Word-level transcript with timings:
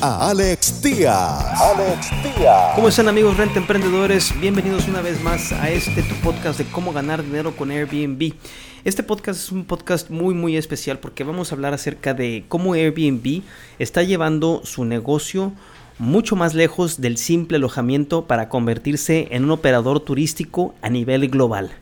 a 0.00 0.30
Alex 0.30 0.82
Díaz. 0.82 1.60
Alex 1.60 2.10
Díaz. 2.22 2.74
¿Cómo 2.74 2.88
están 2.88 3.08
amigos 3.08 3.36
Renta 3.36 3.58
Emprendedores? 3.58 4.32
Bienvenidos 4.40 4.88
una 4.88 5.00
vez 5.00 5.22
más 5.22 5.52
a 5.52 5.70
este 5.70 6.02
tu 6.02 6.14
podcast 6.16 6.58
de 6.58 6.64
cómo 6.64 6.92
ganar 6.92 7.22
dinero 7.22 7.56
con 7.56 7.70
Airbnb. 7.70 8.34
Este 8.84 9.02
podcast 9.02 9.40
es 9.40 9.52
un 9.52 9.64
podcast 9.64 10.10
muy 10.10 10.34
muy 10.34 10.56
especial 10.56 10.98
porque 10.98 11.24
vamos 11.24 11.50
a 11.50 11.54
hablar 11.54 11.74
acerca 11.74 12.14
de 12.14 12.44
cómo 12.48 12.74
Airbnb 12.74 13.42
está 13.78 14.02
llevando 14.02 14.62
su 14.64 14.84
negocio 14.84 15.52
mucho 15.98 16.36
más 16.36 16.54
lejos 16.54 17.00
del 17.00 17.16
simple 17.16 17.56
alojamiento 17.56 18.26
para 18.26 18.48
convertirse 18.48 19.28
en 19.30 19.44
un 19.44 19.50
operador 19.52 20.00
turístico 20.00 20.74
a 20.82 20.90
nivel 20.90 21.28
global. 21.28 21.72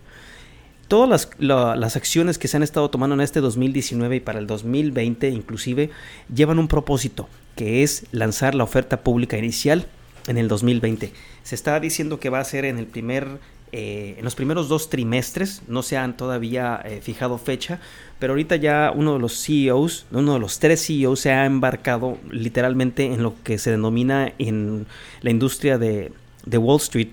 Todas 0.94 1.28
las, 1.38 1.96
acciones 1.96 2.38
que 2.38 2.46
se 2.46 2.56
han 2.56 2.62
estado 2.62 2.88
tomando 2.88 3.14
en 3.14 3.20
este 3.20 3.40
2019 3.40 4.14
y 4.14 4.20
para 4.20 4.38
el 4.38 4.46
2020 4.46 5.28
inclusive 5.28 5.90
llevan 6.32 6.60
un 6.60 6.68
propósito, 6.68 7.28
que 7.56 7.82
es 7.82 8.06
lanzar 8.12 8.54
la 8.54 8.62
oferta 8.62 9.00
pública 9.00 9.36
inicial 9.36 9.88
en 10.28 10.38
el 10.38 10.46
2020. 10.46 11.12
Se 11.42 11.54
está 11.56 11.80
diciendo 11.80 12.20
que 12.20 12.30
va 12.30 12.38
a 12.38 12.44
ser 12.44 12.64
en 12.64 12.78
el 12.78 12.86
primer 12.86 13.26
eh, 13.72 14.14
en 14.18 14.24
los 14.24 14.36
primeros 14.36 14.68
dos 14.68 14.88
trimestres, 14.88 15.62
no 15.66 15.82
se 15.82 15.96
han 15.96 16.16
todavía 16.16 16.80
eh, 16.84 17.00
fijado 17.02 17.38
fecha, 17.38 17.80
pero 18.20 18.34
ahorita 18.34 18.54
ya 18.54 18.92
uno 18.94 19.14
de 19.14 19.18
los 19.18 19.44
CEOs, 19.44 20.06
uno 20.12 20.34
de 20.34 20.38
los 20.38 20.60
tres 20.60 20.86
CEOs 20.86 21.18
se 21.18 21.32
ha 21.32 21.44
embarcado 21.44 22.18
literalmente 22.30 23.06
en 23.06 23.24
lo 23.24 23.34
que 23.42 23.58
se 23.58 23.72
denomina 23.72 24.32
en 24.38 24.86
la 25.22 25.30
industria 25.32 25.76
de, 25.76 26.12
Wall 26.52 26.80
Street 26.80 27.08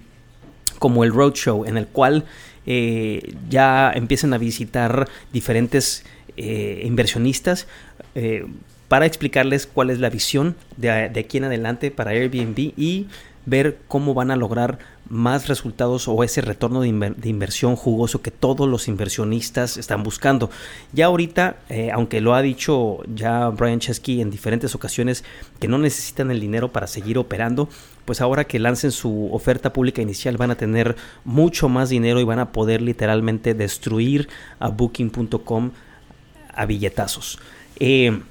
como 0.77 1.03
el 1.03 1.11
roadshow, 1.11 1.65
en 1.65 1.77
el 1.77 1.87
cual 1.87 2.25
eh, 2.65 3.35
ya 3.49 3.91
empiezan 3.93 4.33
a 4.33 4.37
visitar 4.37 5.07
diferentes 5.33 6.03
inversionistas 6.37 7.67
para 8.87 9.05
explicarles 9.05 9.67
cuál 9.67 9.89
es 9.89 9.99
la 9.99 10.09
visión 10.09 10.55
de, 10.77 11.09
de 11.09 11.19
aquí 11.19 11.37
en 11.37 11.43
adelante 11.43 11.91
para 11.91 12.11
Airbnb 12.11 12.57
y 12.77 13.07
ver 13.45 13.79
cómo 13.87 14.13
van 14.13 14.31
a 14.31 14.35
lograr 14.35 14.79
más 15.09 15.47
resultados 15.47 16.07
o 16.07 16.23
ese 16.23 16.41
retorno 16.41 16.81
de, 16.81 16.87
inversión 16.87 17.75
jugoso 17.75 18.21
que 18.21 18.31
todos 18.31 18.67
los 18.69 18.87
inversionistas 18.87 19.77
están 19.77 20.03
buscando. 20.03 20.49
Ya 20.93 21.07
ahorita, 21.07 21.57
eh, 21.69 21.89
aunque 21.91 22.21
lo 22.21 22.33
ha 22.33 22.41
dicho 22.41 22.99
ya 23.13 23.49
Brian 23.49 23.79
Chesky 23.79 24.21
en 24.21 24.31
diferentes 24.31 24.73
ocasiones, 24.73 25.23
que 25.59 25.67
no 25.67 25.77
necesitan 25.77 26.31
el 26.31 26.39
dinero 26.39 26.71
para 26.71 26.87
seguir 26.87 27.17
operando, 27.17 27.67
pues 28.05 28.21
ahora 28.21 28.45
que 28.45 28.59
lancen 28.59 28.91
su 28.91 29.29
oferta 29.33 29.73
pública 29.73 30.01
inicial 30.01 30.37
van 30.37 30.51
a 30.51 30.55
tener 30.55 30.95
mucho 31.25 31.67
más 31.67 31.89
dinero 31.89 32.19
y 32.19 32.23
van 32.23 32.39
a 32.39 32.51
poder 32.51 32.81
literalmente 32.81 33.53
destruir 33.53 34.29
a 34.59 34.69
booking.com 34.69 35.71
a 36.53 36.65
billetazos. 36.65 37.39
Eh, 37.79 38.21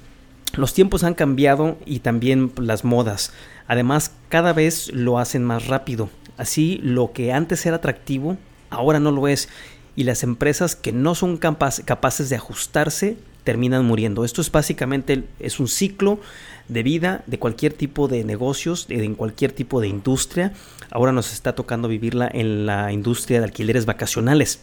los 0.53 0.73
tiempos 0.73 1.03
han 1.03 1.13
cambiado 1.13 1.77
y 1.85 1.99
también 1.99 2.51
las 2.57 2.83
modas. 2.83 3.33
Además, 3.67 4.13
cada 4.31 4.53
vez 4.53 4.91
lo 4.93 5.19
hacen 5.19 5.43
más 5.43 5.67
rápido. 5.67 6.09
Así, 6.37 6.79
lo 6.81 7.11
que 7.11 7.33
antes 7.33 7.65
era 7.65 7.75
atractivo, 7.75 8.37
ahora 8.69 8.99
no 8.99 9.11
lo 9.11 9.27
es. 9.27 9.49
Y 9.97 10.05
las 10.05 10.23
empresas 10.23 10.77
que 10.77 10.93
no 10.93 11.15
son 11.15 11.37
capaces 11.37 12.29
de 12.29 12.37
ajustarse 12.37 13.17
terminan 13.43 13.85
muriendo. 13.85 14.23
Esto 14.23 14.39
es 14.41 14.49
básicamente 14.49 15.25
es 15.39 15.59
un 15.59 15.67
ciclo 15.67 16.21
de 16.69 16.81
vida 16.81 17.23
de 17.27 17.39
cualquier 17.39 17.73
tipo 17.73 18.07
de 18.07 18.23
negocios, 18.23 18.85
en 18.87 19.15
cualquier 19.15 19.51
tipo 19.51 19.81
de 19.81 19.89
industria. 19.89 20.53
Ahora 20.91 21.11
nos 21.11 21.33
está 21.33 21.53
tocando 21.53 21.89
vivirla 21.89 22.29
en 22.33 22.65
la 22.65 22.93
industria 22.93 23.39
de 23.39 23.45
alquileres 23.45 23.85
vacacionales. 23.85 24.61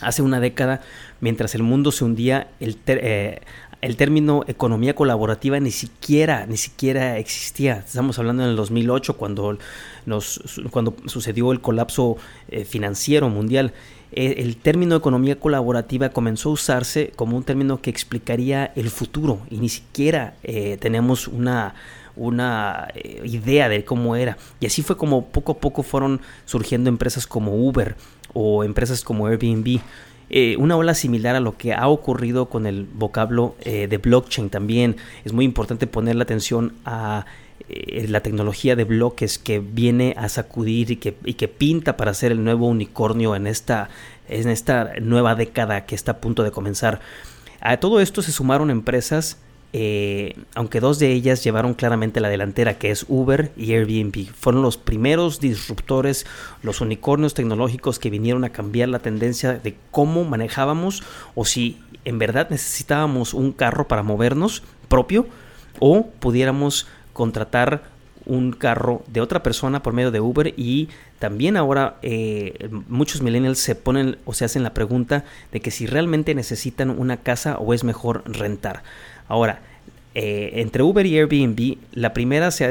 Hace 0.00 0.22
una 0.22 0.40
década, 0.40 0.80
mientras 1.20 1.54
el 1.54 1.62
mundo 1.62 1.92
se 1.92 2.04
hundía, 2.04 2.48
el 2.58 2.78
eh, 2.86 3.42
el 3.80 3.96
término 3.96 4.44
economía 4.48 4.94
colaborativa 4.94 5.60
ni 5.60 5.70
siquiera, 5.70 6.46
ni 6.46 6.56
siquiera 6.56 7.18
existía. 7.18 7.84
Estamos 7.86 8.18
hablando 8.18 8.42
en 8.42 8.50
el 8.50 8.56
2008 8.56 9.16
cuando, 9.16 9.58
nos, 10.04 10.40
cuando 10.70 10.96
sucedió 11.06 11.52
el 11.52 11.60
colapso 11.60 12.16
eh, 12.48 12.64
financiero 12.64 13.28
mundial. 13.28 13.72
E, 14.10 14.42
el 14.42 14.56
término 14.56 14.96
economía 14.96 15.38
colaborativa 15.38 16.08
comenzó 16.08 16.48
a 16.48 16.52
usarse 16.52 17.12
como 17.14 17.36
un 17.36 17.44
término 17.44 17.80
que 17.80 17.90
explicaría 17.90 18.72
el 18.74 18.90
futuro 18.90 19.40
y 19.50 19.58
ni 19.58 19.68
siquiera 19.68 20.34
eh, 20.42 20.76
tenemos 20.80 21.28
una, 21.28 21.74
una 22.16 22.88
eh, 22.94 23.22
idea 23.24 23.68
de 23.68 23.84
cómo 23.84 24.16
era. 24.16 24.38
Y 24.58 24.66
así 24.66 24.82
fue 24.82 24.96
como 24.96 25.26
poco 25.26 25.52
a 25.52 25.58
poco 25.58 25.84
fueron 25.84 26.20
surgiendo 26.46 26.88
empresas 26.88 27.28
como 27.28 27.54
Uber 27.54 27.94
o 28.34 28.64
empresas 28.64 29.04
como 29.04 29.26
Airbnb. 29.26 29.80
Eh, 30.30 30.56
una 30.58 30.76
ola 30.76 30.94
similar 30.94 31.36
a 31.36 31.40
lo 31.40 31.56
que 31.56 31.72
ha 31.72 31.88
ocurrido 31.88 32.46
con 32.50 32.66
el 32.66 32.84
vocablo 32.84 33.56
eh, 33.60 33.86
de 33.88 33.98
blockchain 33.98 34.50
también. 34.50 34.96
Es 35.24 35.32
muy 35.32 35.44
importante 35.44 35.86
poner 35.86 36.16
la 36.16 36.24
atención 36.24 36.74
a 36.84 37.24
eh, 37.68 38.06
la 38.08 38.20
tecnología 38.20 38.76
de 38.76 38.84
bloques 38.84 39.38
que 39.38 39.58
viene 39.58 40.14
a 40.16 40.28
sacudir 40.28 40.90
y 40.90 40.96
que, 40.96 41.16
y 41.24 41.34
que 41.34 41.48
pinta 41.48 41.96
para 41.96 42.14
ser 42.14 42.32
el 42.32 42.44
nuevo 42.44 42.66
unicornio 42.66 43.34
en 43.34 43.46
esta, 43.46 43.88
en 44.28 44.48
esta 44.48 44.92
nueva 45.00 45.34
década 45.34 45.86
que 45.86 45.94
está 45.94 46.12
a 46.12 46.18
punto 46.18 46.42
de 46.42 46.50
comenzar. 46.50 47.00
A 47.60 47.78
todo 47.78 48.00
esto 48.00 48.22
se 48.22 48.32
sumaron 48.32 48.70
empresas 48.70 49.38
eh, 49.72 50.34
aunque 50.54 50.80
dos 50.80 50.98
de 50.98 51.12
ellas 51.12 51.44
llevaron 51.44 51.74
claramente 51.74 52.20
la 52.20 52.30
delantera, 52.30 52.78
que 52.78 52.90
es 52.90 53.04
Uber 53.08 53.52
y 53.56 53.74
Airbnb. 53.74 54.28
Fueron 54.34 54.62
los 54.62 54.78
primeros 54.78 55.40
disruptores, 55.40 56.26
los 56.62 56.80
unicornios 56.80 57.34
tecnológicos 57.34 57.98
que 57.98 58.10
vinieron 58.10 58.44
a 58.44 58.50
cambiar 58.50 58.88
la 58.88 59.00
tendencia 59.00 59.54
de 59.54 59.76
cómo 59.90 60.24
manejábamos 60.24 61.02
o 61.34 61.44
si 61.44 61.78
en 62.04 62.18
verdad 62.18 62.48
necesitábamos 62.48 63.34
un 63.34 63.52
carro 63.52 63.88
para 63.88 64.02
movernos 64.02 64.62
propio 64.88 65.26
o 65.78 66.06
pudiéramos 66.18 66.86
contratar 67.12 67.82
un 68.28 68.52
carro 68.52 69.02
de 69.08 69.20
otra 69.20 69.42
persona 69.42 69.82
por 69.82 69.94
medio 69.94 70.10
de 70.10 70.20
Uber 70.20 70.52
y 70.56 70.88
también 71.18 71.56
ahora 71.56 71.96
eh, 72.02 72.68
muchos 72.88 73.22
millennials 73.22 73.58
se 73.58 73.74
ponen 73.74 74.18
o 74.26 74.34
se 74.34 74.44
hacen 74.44 74.62
la 74.62 74.74
pregunta 74.74 75.24
de 75.50 75.60
que 75.60 75.70
si 75.70 75.86
realmente 75.86 76.34
necesitan 76.34 76.90
una 76.90 77.16
casa 77.16 77.58
o 77.58 77.74
es 77.74 77.84
mejor 77.84 78.22
rentar. 78.26 78.82
Ahora, 79.28 79.60
eh, 80.14 80.60
entre 80.60 80.82
Uber 80.82 81.06
y 81.06 81.18
Airbnb, 81.18 81.76
la 81.92 82.12
primera 82.12 82.50
se 82.50 82.64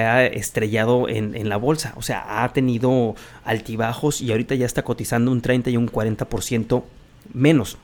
ha, 0.00 0.24
estrellado 0.26 1.08
en, 1.08 1.48
la 1.48 1.56
bolsa, 1.56 1.92
o 1.96 2.02
sea, 2.02 2.44
ha 2.44 2.52
tenido 2.52 3.14
altibajos 3.44 4.20
y 4.22 4.30
ahorita 4.30 4.54
ya 4.54 4.64
está 4.64 4.84
cotizando 4.84 5.30
un 5.30 5.42
30 5.42 5.70
y 5.70 5.76
un 5.76 5.88
40% 5.90 6.82
menos. 7.32 7.78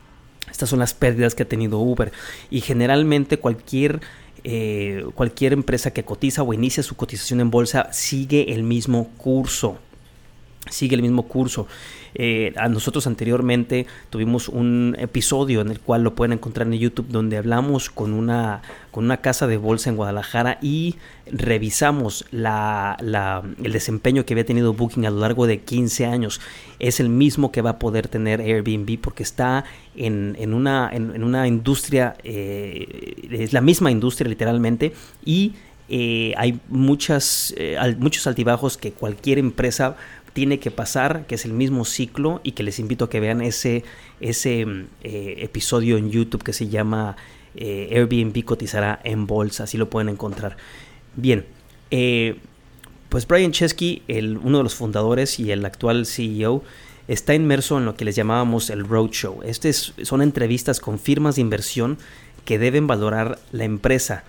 Estas 0.50 0.70
son 0.70 0.78
las 0.78 0.94
pérdidas 0.94 1.34
que 1.34 1.42
ha 1.42 1.48
tenido 1.48 1.78
Uber 1.78 2.12
y 2.50 2.60
generalmente 2.60 3.38
cualquier 3.38 4.00
eh, 4.42 5.04
cualquier 5.14 5.52
empresa 5.52 5.92
que 5.92 6.02
cotiza 6.02 6.42
o 6.42 6.54
inicia 6.54 6.82
su 6.82 6.96
cotización 6.96 7.40
en 7.40 7.50
bolsa 7.50 7.92
sigue 7.92 8.54
el 8.54 8.62
mismo 8.62 9.10
curso 9.18 9.76
sigue 10.68 10.96
el 10.96 11.02
mismo 11.02 11.24
curso. 11.24 11.66
Eh, 12.14 12.52
a 12.56 12.68
nosotros 12.68 13.06
anteriormente 13.06 13.86
tuvimos 14.10 14.48
un 14.48 14.96
episodio 14.98 15.60
en 15.60 15.68
el 15.68 15.80
cual 15.80 16.02
lo 16.02 16.14
pueden 16.14 16.32
encontrar 16.32 16.66
en 16.66 16.74
YouTube 16.74 17.06
donde 17.08 17.36
hablamos 17.36 17.90
con 17.90 18.12
una, 18.12 18.62
con 18.90 19.04
una 19.04 19.18
casa 19.18 19.46
de 19.46 19.56
bolsa 19.56 19.90
en 19.90 19.96
Guadalajara 19.96 20.58
y 20.60 20.96
revisamos 21.30 22.24
la, 22.32 22.96
el 23.62 23.72
desempeño 23.72 24.24
que 24.24 24.34
había 24.34 24.44
tenido 24.44 24.72
Booking 24.74 25.06
a 25.06 25.10
lo 25.10 25.20
largo 25.20 25.46
de 25.46 25.60
15 25.60 26.06
años. 26.06 26.40
Es 26.78 26.98
el 26.98 27.08
mismo 27.08 27.52
que 27.52 27.62
va 27.62 27.70
a 27.70 27.78
poder 27.78 28.08
tener 28.08 28.40
Airbnb 28.40 28.98
porque 29.00 29.22
está 29.22 29.64
en, 29.94 30.36
en, 30.38 30.54
una, 30.54 30.90
en, 30.92 31.22
una, 31.22 31.46
industria, 31.46 32.16
eh, 32.24 33.28
es 33.30 33.52
la 33.52 33.60
misma 33.60 33.90
industria 33.90 34.28
literalmente 34.28 34.92
y 35.24 35.54
eh, 35.92 36.34
hay 36.36 36.60
muchas, 36.68 37.54
muchos 37.98 38.26
altibajos 38.26 38.76
que 38.76 38.92
cualquier 38.92 39.38
empresa 39.38 39.96
tiene 40.32 40.58
que 40.58 40.70
pasar, 40.70 41.26
que 41.26 41.34
es 41.34 41.44
el 41.44 41.52
mismo 41.52 41.84
ciclo 41.84 42.40
y 42.42 42.52
que 42.52 42.62
les 42.62 42.78
invito 42.78 43.04
a 43.04 43.10
que 43.10 43.20
vean 43.20 43.40
ese, 43.40 43.84
ese 44.20 44.64
mm, 44.66 44.86
eh, 45.02 45.34
episodio 45.38 45.96
en 45.96 46.10
YouTube 46.10 46.42
que 46.42 46.52
se 46.52 46.68
llama 46.68 47.16
eh, 47.54 47.88
Airbnb 47.92 48.44
cotizará 48.44 49.00
en 49.04 49.26
bolsa, 49.26 49.64
así 49.64 49.76
lo 49.76 49.90
pueden 49.90 50.08
encontrar. 50.08 50.56
Bien, 51.16 51.44
eh, 51.90 52.36
pues 53.08 53.26
Brian 53.26 53.52
Chesky, 53.52 54.02
el, 54.06 54.38
uno 54.38 54.58
de 54.58 54.64
los 54.64 54.74
fundadores 54.74 55.40
y 55.40 55.50
el 55.50 55.64
actual 55.64 56.06
CEO, 56.06 56.62
está 57.08 57.34
inmerso 57.34 57.78
en 57.78 57.84
lo 57.84 57.96
que 57.96 58.04
les 58.04 58.14
llamábamos 58.14 58.70
el 58.70 58.86
roadshow. 58.86 59.42
Estas 59.42 59.94
son 60.02 60.22
entrevistas 60.22 60.78
con 60.78 60.98
firmas 61.00 61.34
de 61.34 61.40
inversión 61.40 61.98
que 62.44 62.58
deben 62.58 62.86
valorar 62.86 63.40
la 63.50 63.64
empresa 63.64 64.22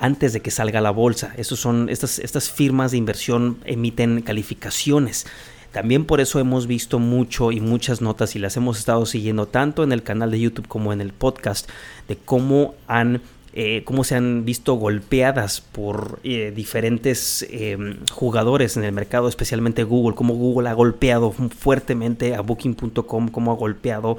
antes 0.00 0.32
de 0.32 0.40
que 0.40 0.50
salga 0.50 0.80
la 0.80 0.90
bolsa. 0.90 1.32
Estos 1.36 1.60
son, 1.60 1.88
estas, 1.88 2.18
estas 2.18 2.50
firmas 2.50 2.90
de 2.90 2.98
inversión 2.98 3.58
emiten 3.64 4.22
calificaciones 4.22 5.26
También 5.72 6.04
por 6.04 6.20
eso 6.20 6.38
hemos 6.38 6.66
visto 6.66 6.98
mucho 6.98 7.52
y 7.52 7.60
muchas 7.60 8.00
notas 8.00 8.36
y 8.36 8.38
las 8.38 8.56
hemos 8.56 8.78
estado 8.78 9.06
siguiendo 9.06 9.46
tanto 9.46 9.84
en 9.84 9.92
el 9.92 10.02
canal 10.02 10.30
de 10.30 10.40
YouTube 10.40 10.68
como 10.68 10.92
en 10.92 11.00
el 11.00 11.12
podcast 11.12 11.68
de 12.08 12.16
cómo 12.16 12.74
han 12.88 13.22
eh, 13.54 13.82
cómo 13.84 14.02
se 14.02 14.14
han 14.14 14.46
visto 14.46 14.74
golpeadas 14.74 15.60
por 15.60 16.20
eh, 16.24 16.52
diferentes 16.56 17.46
em, 17.50 17.98
jugadores 18.10 18.78
en 18.78 18.84
el 18.84 18.92
mercado, 18.92 19.28
especialmente 19.28 19.84
Google, 19.84 20.14
cómo 20.14 20.34
Google 20.34 20.70
ha 20.70 20.72
golpeado 20.72 21.32
fuertemente 21.32 22.34
a 22.34 22.40
Booking.com, 22.40 23.28
cómo 23.28 23.52
ha 23.52 23.56
golpeado 23.56 24.16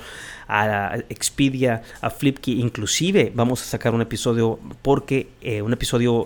a 0.47 0.97
Expedia, 1.09 1.81
a 2.01 2.11
Flipkey, 2.11 2.61
inclusive 2.61 3.31
vamos 3.33 3.61
a 3.63 3.65
sacar 3.65 3.95
un 3.95 4.01
episodio 4.01 4.59
porque 4.83 5.29
eh, 5.41 5.63
un 5.63 5.73
episodio 5.73 6.25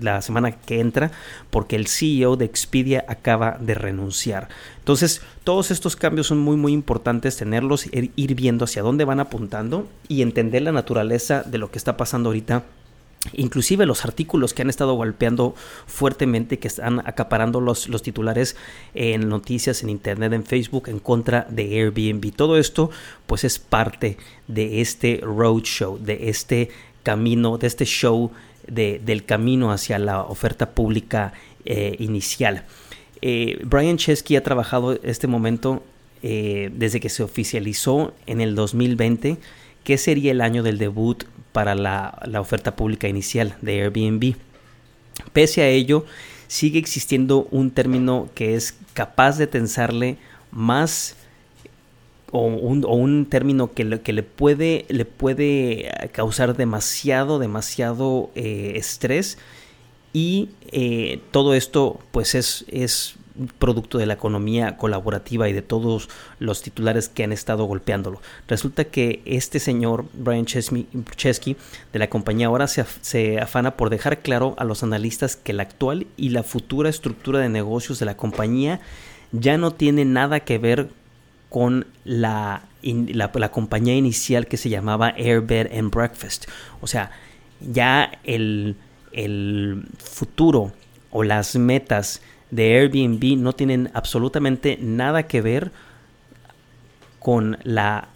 la 0.00 0.20
semana 0.20 0.52
que 0.52 0.80
entra 0.80 1.12
porque 1.50 1.76
el 1.76 1.86
CEO 1.86 2.36
de 2.36 2.44
Expedia 2.44 3.04
acaba 3.08 3.56
de 3.58 3.74
renunciar. 3.74 4.48
Entonces, 4.82 5.22
todos 5.44 5.70
estos 5.70 5.94
cambios 5.94 6.26
son 6.26 6.40
muy 6.40 6.56
muy 6.56 6.72
importantes 6.72 7.36
tenerlos, 7.36 7.86
ir 7.92 8.34
viendo 8.34 8.64
hacia 8.64 8.82
dónde 8.82 9.04
van 9.04 9.20
apuntando 9.20 9.88
y 10.08 10.22
entender 10.22 10.62
la 10.62 10.72
naturaleza 10.72 11.44
de 11.44 11.58
lo 11.58 11.70
que 11.70 11.78
está 11.78 11.96
pasando 11.96 12.30
ahorita 12.30 12.64
Inclusive 13.34 13.86
los 13.86 14.04
artículos 14.04 14.52
que 14.52 14.62
han 14.62 14.70
estado 14.70 14.94
golpeando 14.94 15.54
fuertemente, 15.86 16.58
que 16.58 16.66
están 16.66 16.98
acaparando 17.06 17.60
los, 17.60 17.88
los, 17.88 18.02
titulares 18.02 18.56
en 18.94 19.28
noticias, 19.28 19.84
en 19.84 19.90
internet, 19.90 20.32
en 20.32 20.44
Facebook, 20.44 20.88
en 20.88 20.98
contra 20.98 21.46
de 21.48 21.80
Airbnb. 21.80 22.34
Todo 22.34 22.58
esto 22.58 22.90
pues 23.28 23.44
es 23.44 23.60
parte 23.60 24.18
de 24.48 24.80
este 24.80 25.20
roadshow, 25.22 25.98
de 25.98 26.30
este 26.30 26.70
camino, 27.04 27.58
de 27.58 27.68
este 27.68 27.84
show 27.84 28.32
de, 28.66 29.00
del 29.04 29.24
camino 29.24 29.70
hacia 29.70 30.00
la 30.00 30.22
oferta 30.22 30.70
pública 30.70 31.32
eh, 31.64 31.94
inicial. 32.00 32.64
Eh, 33.22 33.60
Brian 33.64 33.96
Chesky 33.96 34.34
ha 34.34 34.42
trabajado 34.42 34.98
este 35.04 35.28
momento 35.28 35.82
eh, 36.24 36.70
desde 36.74 36.98
que 36.98 37.08
se 37.08 37.22
oficializó 37.22 38.14
en 38.26 38.40
el 38.40 38.56
2020, 38.56 39.38
que 39.84 39.98
sería 39.98 40.32
el 40.32 40.40
año 40.40 40.64
del 40.64 40.78
debut 40.78 41.24
para 41.52 41.74
la, 41.74 42.18
oferta 42.40 42.74
pública 42.74 43.08
inicial 43.08 43.56
de 43.62 43.82
Airbnb. 43.82 44.34
Pese 45.32 45.62
a 45.62 45.68
ello, 45.68 46.04
sigue 46.48 46.78
existiendo 46.78 47.46
un 47.50 47.70
término 47.70 48.28
que 48.34 48.56
es 48.56 48.76
capaz 48.92 49.38
de 49.38 49.46
tensarle 49.46 50.18
más 50.50 51.16
o 52.32 52.46
un, 52.46 53.26
término 53.26 53.72
que, 53.72 53.84
le, 53.84 54.22
puede, 54.22 54.86
le 54.88 55.04
puede 55.04 55.90
causar 56.12 56.56
demasiado, 56.56 57.38
demasiado 57.38 58.30
eh, 58.34 58.72
estrés 58.76 59.36
y 60.12 60.50
eh, 60.70 61.20
todo 61.30 61.54
esto 61.54 62.00
pues 62.10 62.34
es, 62.34 62.64
es 62.68 63.14
producto 63.58 63.98
de 63.98 64.06
la 64.06 64.14
economía 64.14 64.76
colaborativa 64.76 65.48
y 65.48 65.52
de 65.52 65.62
todos 65.62 66.08
los 66.38 66.62
titulares 66.62 67.08
que 67.08 67.24
han 67.24 67.32
estado 67.32 67.64
golpeándolo. 67.64 68.20
Resulta 68.46 68.84
que 68.84 69.22
este 69.24 69.58
señor 69.58 70.04
Brian 70.12 70.44
Chesky 70.44 71.56
de 71.92 71.98
la 71.98 72.10
compañía 72.10 72.48
ahora 72.48 72.66
se, 72.68 72.84
se, 73.00 73.38
afana 73.40 73.76
por 73.76 73.90
dejar 73.90 74.20
claro 74.20 74.54
a 74.58 74.64
los 74.64 74.82
analistas 74.82 75.36
que 75.36 75.52
la 75.52 75.62
actual 75.62 76.06
y 76.16 76.28
la 76.30 76.42
futura 76.42 76.90
estructura 76.90 77.38
de 77.38 77.48
negocios 77.48 77.98
de 77.98 78.06
la 78.06 78.16
compañía 78.16 78.80
ya 79.32 79.56
no 79.56 79.72
tiene 79.72 80.04
nada 80.04 80.40
que 80.40 80.58
ver 80.58 80.90
con 81.48 81.86
la, 82.04 82.64
la, 82.82 83.50
compañía 83.50 83.94
inicial 83.94 84.46
que 84.46 84.56
se 84.56 84.70
llamaba 84.70 85.14
Airbed 85.16 85.70
and 85.76 85.90
Breakfast. 85.90 86.46
O 86.80 86.86
sea, 86.86 87.10
ya 87.60 88.18
el, 88.24 88.76
el 89.12 89.84
futuro 89.98 90.72
o 91.10 91.22
las 91.22 91.56
metas 91.56 92.22
de 92.50 92.78
Airbnb 92.78 93.38
no 93.38 93.54
tienen 93.54 93.90
absolutamente 93.94 94.78
nada 94.80 95.24
que 95.24 95.40
ver 95.40 95.72
con 97.18 97.58
la 97.62 98.08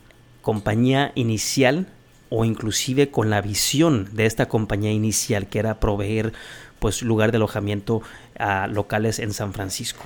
compañía 0.43 1.13
inicial 1.15 1.87
o 2.29 2.45
inclusive 2.45 3.11
con 3.11 3.31
la 3.31 3.41
visión 3.41 4.09
de 4.13 4.27
esta 4.27 4.47
compañía 4.47 4.93
inicial 4.93 5.49
que 5.49 5.59
era 5.59 5.81
proveer 5.81 6.33
pues 6.79 7.03
lugar 7.03 7.31
de 7.31 7.37
alojamiento 7.37 8.03
a 8.39 8.67
locales 8.67 9.19
en 9.19 9.33
San 9.33 9.53
Francisco. 9.53 10.05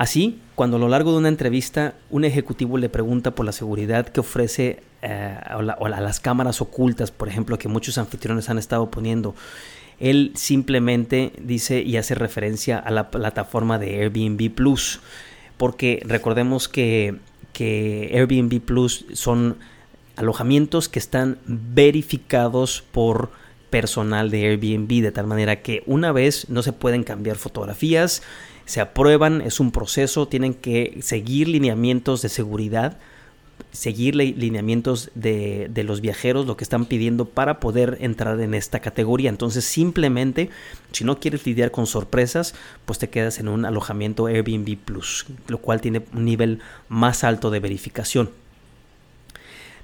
Así, 0.00 0.38
cuando 0.54 0.78
a 0.78 0.80
lo 0.80 0.88
largo 0.88 1.12
de 1.12 1.18
una 1.18 1.28
entrevista 1.28 1.92
un 2.08 2.24
ejecutivo 2.24 2.78
le 2.78 2.88
pregunta 2.88 3.34
por 3.34 3.44
la 3.44 3.52
seguridad 3.52 4.08
que 4.08 4.20
ofrece 4.20 4.82
eh, 5.02 5.38
a 5.44 5.60
las 5.60 6.20
cámaras 6.20 6.62
ocultas, 6.62 7.10
por 7.10 7.28
ejemplo, 7.28 7.58
que 7.58 7.68
muchos 7.68 7.98
anfitriones 7.98 8.48
han 8.48 8.56
estado 8.56 8.90
poniendo, 8.90 9.34
él 9.98 10.32
simplemente 10.36 11.34
dice 11.38 11.82
y 11.82 11.98
hace 11.98 12.14
referencia 12.14 12.78
a 12.78 12.90
la 12.90 13.10
plataforma 13.10 13.78
de 13.78 14.00
Airbnb 14.00 14.50
Plus, 14.54 15.00
porque 15.58 16.02
recordemos 16.06 16.66
que, 16.70 17.16
que 17.52 18.10
Airbnb 18.14 18.58
Plus 18.62 19.04
son 19.12 19.58
alojamientos 20.16 20.88
que 20.88 20.98
están 20.98 21.36
verificados 21.44 22.82
por 22.90 23.32
personal 23.68 24.30
de 24.30 24.46
Airbnb, 24.46 25.02
de 25.02 25.12
tal 25.12 25.26
manera 25.26 25.60
que 25.60 25.82
una 25.84 26.10
vez 26.10 26.48
no 26.48 26.62
se 26.62 26.72
pueden 26.72 27.04
cambiar 27.04 27.36
fotografías, 27.36 28.22
se 28.66 28.80
aprueban, 28.80 29.40
es 29.40 29.60
un 29.60 29.70
proceso, 29.70 30.28
tienen 30.28 30.54
que 30.54 30.98
seguir 31.02 31.48
lineamientos 31.48 32.22
de 32.22 32.28
seguridad 32.28 32.98
seguir 33.72 34.16
lineamientos 34.16 35.10
de, 35.14 35.68
de, 35.70 35.84
los 35.84 36.00
viajeros, 36.00 36.46
lo 36.46 36.56
que 36.56 36.64
están 36.64 36.86
pidiendo 36.86 37.26
para 37.26 37.60
poder 37.60 37.98
entrar 38.00 38.40
en 38.40 38.54
esta 38.54 38.80
categoría. 38.80 39.30
Entonces 39.30 39.64
simplemente, 39.64 40.50
si 40.92 41.04
no 41.04 41.20
quieres 41.20 41.46
lidiar 41.46 41.70
con 41.70 41.86
sorpresas, 41.86 42.54
pues 42.84 42.98
te 42.98 43.10
quedas 43.10 43.38
en 43.38 43.48
un 43.48 43.64
alojamiento 43.64 44.26
Airbnb 44.26 44.76
Plus, 44.76 45.26
lo 45.48 45.58
cual 45.58 45.80
tiene 45.80 46.02
un 46.14 46.24
nivel 46.24 46.60
más 46.88 47.24
alto 47.24 47.50
de 47.50 47.60
verificación. 47.60 48.30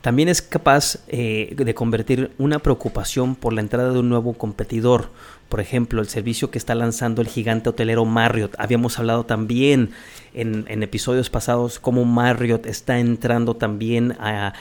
También 0.06 0.28
es 0.28 0.40
capaz 0.40 1.00
eh, 1.08 1.52
de 1.56 1.74
convertir 1.74 2.30
una 2.38 2.60
preocupación 2.60 3.34
por 3.34 3.52
la 3.52 3.60
entrada 3.60 3.90
de 3.90 3.98
un 3.98 4.08
nuevo 4.08 4.34
competidor. 4.34 5.10
Por 5.48 5.58
ejemplo, 5.58 6.00
el 6.00 6.06
servicio 6.06 6.48
que 6.48 6.58
está 6.58 6.76
lanzando 6.76 7.22
el 7.22 7.26
gigante 7.26 7.70
hotelero 7.70 8.04
Marriott. 8.04 8.54
Habíamos 8.56 9.00
hablado 9.00 9.26
también 9.26 9.90
en, 10.32 10.64
episodios 10.84 11.28
pasados 11.28 11.80
cómo 11.80 12.04
Marriott 12.04 12.66
está 12.66 13.00
entrando 13.00 13.56
también 13.56 14.12
a, 14.20 14.52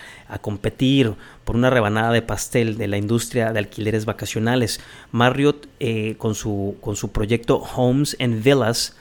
competir 0.41 1.13
por 1.43 1.55
una 1.55 1.69
rebanada 1.69 2.11
de 2.11 2.23
pastel 2.23 2.79
de 2.79 2.87
la 2.87 2.97
industria 2.97 3.53
de 3.53 3.59
alquileres 3.59 4.05
vacacionales. 4.05 4.79
Marriott 5.11 5.67
eh, 5.79 6.15
con, 6.17 6.33
su, 6.33 6.75
con 6.81 6.95
su 6.95 7.11
proyecto 7.11 7.57
Homes 7.57 8.17
and 8.19 8.41
Villas 8.41 8.95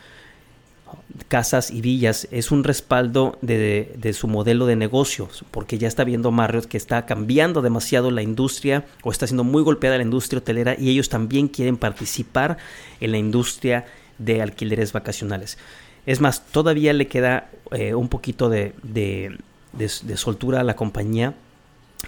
casas 1.29 1.70
y 1.70 1.81
villas 1.81 2.29
es 2.31 2.50
un 2.50 2.64
respaldo 2.64 3.38
de, 3.43 4.12
su 4.14 4.29
modelo 4.29 4.67
de 4.67 4.76
negocios, 4.76 5.44
porque 5.50 5.79
ya 5.79 5.88
está 5.88 6.05
viendo 6.05 6.31
Marriott 6.31 6.67
que 6.67 6.77
está 6.77 7.06
cambiando 7.06 7.63
demasiado 7.63 8.10
la 8.10 8.22
industria 8.22 8.84
o 9.03 9.10
está 9.10 9.27
siendo 9.27 9.44
muy 9.44 9.63
golpeada 9.63 9.96
la 9.96 10.03
industria 10.03 10.39
hotelera 10.39 10.77
y 10.79 10.91
ellos 10.91 11.08
también 11.08 11.48
quieren 11.48 11.77
participar 11.77 12.58
en 13.01 13.13
la 13.13 13.19
industria 13.19 13.86
de 14.19 14.43
alquileres 14.43 14.93
vacacionales. 14.93 15.58
Es 16.06 16.20
más, 16.20 16.46
todavía 16.46 16.93
le 16.93 17.06
queda 17.06 17.51
eh, 17.72 17.94
un 17.94 18.08
poquito 18.08 18.48
de, 18.48 18.74
de, 18.82 20.17
soltura 20.17 20.60
a 20.60 20.65
la 20.65 20.77
compañía 20.77 21.34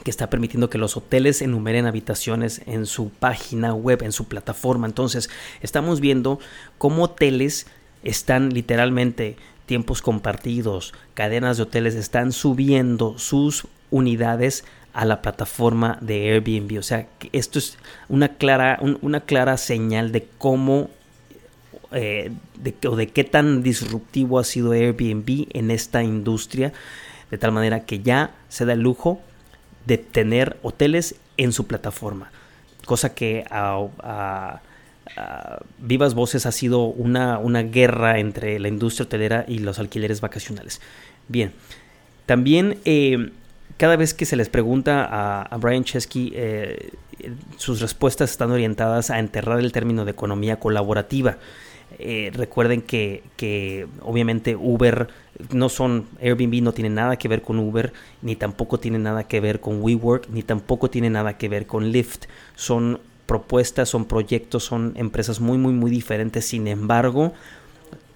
que 0.04 0.10
está 0.10 0.28
permitiendo 0.28 0.68
que 0.68 0.76
los 0.76 0.96
hoteles 0.96 1.40
enumeren 1.40 1.86
habitaciones 1.86 2.60
en 2.66 2.84
su 2.84 3.08
página 3.08 3.72
web, 3.72 4.02
en 4.02 4.12
su 4.12 4.26
plataforma. 4.26 4.86
Entonces, 4.86 5.30
estamos 5.62 6.00
viendo 6.00 6.38
cómo 6.76 7.04
hoteles 7.04 7.66
están 8.06 8.54
literalmente 8.54 9.36
tiempos 9.66 10.00
compartidos, 10.00 10.94
cadenas 11.14 11.56
de 11.56 11.64
hoteles 11.64 11.96
están 11.96 12.32
subiendo 12.32 13.18
sus 13.18 13.66
unidades 13.90 14.64
a 14.92 15.04
la 15.04 15.20
plataforma 15.20 15.98
de 16.00 16.30
Airbnb. 16.30 16.78
O 16.78 16.82
sea, 16.82 17.08
esto 17.32 17.58
es 17.58 17.76
una 18.08 18.28
clara, 18.28 18.78
una 19.02 19.20
clara 19.20 19.56
señal 19.56 20.12
de 20.12 20.26
cómo 20.38 20.88
eh, 21.92 22.32
de, 22.54 22.74
o 22.88 22.96
de 22.96 23.08
qué 23.08 23.24
tan 23.24 23.62
disruptivo 23.62 24.38
ha 24.38 24.44
sido 24.44 24.72
Airbnb 24.72 25.48
en 25.50 25.70
esta 25.70 26.02
industria, 26.02 26.72
de 27.30 27.38
tal 27.38 27.52
manera 27.52 27.84
que 27.84 28.00
ya 28.00 28.34
se 28.48 28.64
da 28.64 28.72
el 28.72 28.80
lujo 28.80 29.20
de 29.84 29.98
tener 29.98 30.56
hoteles 30.62 31.16
en 31.36 31.52
su 31.52 31.66
plataforma, 31.66 32.30
cosa 32.86 33.14
que 33.14 33.44
a 33.50 34.60
Ah, 35.16 35.60
vivas 35.78 36.14
voces 36.14 36.46
ha 36.46 36.52
sido 36.52 36.84
una, 36.84 37.38
una, 37.38 37.62
guerra 37.62 38.18
entre 38.18 38.58
la 38.58 38.68
industria 38.68 39.04
hotelera 39.04 39.44
y 39.46 39.58
los 39.60 39.78
alquileres 39.78 40.20
vacacionales. 40.20 40.80
Bien, 41.28 41.52
también 42.26 42.78
eh, 42.84 43.30
cada 43.76 43.96
vez 43.96 44.14
que 44.14 44.24
se 44.24 44.36
les 44.36 44.48
pregunta 44.48 45.06
a, 45.42 45.56
Brian 45.58 45.84
Chesky, 45.84 46.32
eh, 46.34 46.90
sus 47.56 47.80
respuestas 47.80 48.30
están 48.30 48.50
orientadas 48.50 49.10
a 49.10 49.18
enterrar 49.18 49.60
el 49.60 49.72
término 49.72 50.04
de 50.04 50.10
economía 50.10 50.58
colaborativa. 50.58 51.38
Eh, 51.98 52.30
recuerden 52.34 52.82
que, 52.82 53.22
que, 53.36 53.86
obviamente 54.02 54.56
Uber 54.56 55.08
no 55.52 55.68
son, 55.68 56.06
Airbnb 56.20 56.62
no 56.62 56.72
tiene 56.72 56.90
nada 56.90 57.16
que 57.16 57.28
ver 57.28 57.42
con 57.42 57.58
Uber, 57.58 57.92
ni 58.22 58.34
tampoco 58.34 58.80
tiene 58.80 58.98
nada 58.98 59.24
que 59.24 59.40
ver 59.40 59.60
con 59.60 59.80
WeWork, 59.82 60.28
ni 60.30 60.42
tampoco 60.42 60.90
tiene 60.90 61.10
nada 61.10 61.38
que 61.38 61.48
ver 61.48 61.66
con 61.66 61.92
Lyft. 61.92 62.24
Son 62.54 62.98
propuestas, 63.26 63.88
son 63.88 64.06
proyectos, 64.06 64.64
son 64.64 64.92
empresas 64.96 65.40
muy, 65.40 65.58
muy, 65.58 65.72
muy 65.72 65.90
diferentes. 65.90 66.46
Sin 66.46 66.68
embargo, 66.68 67.34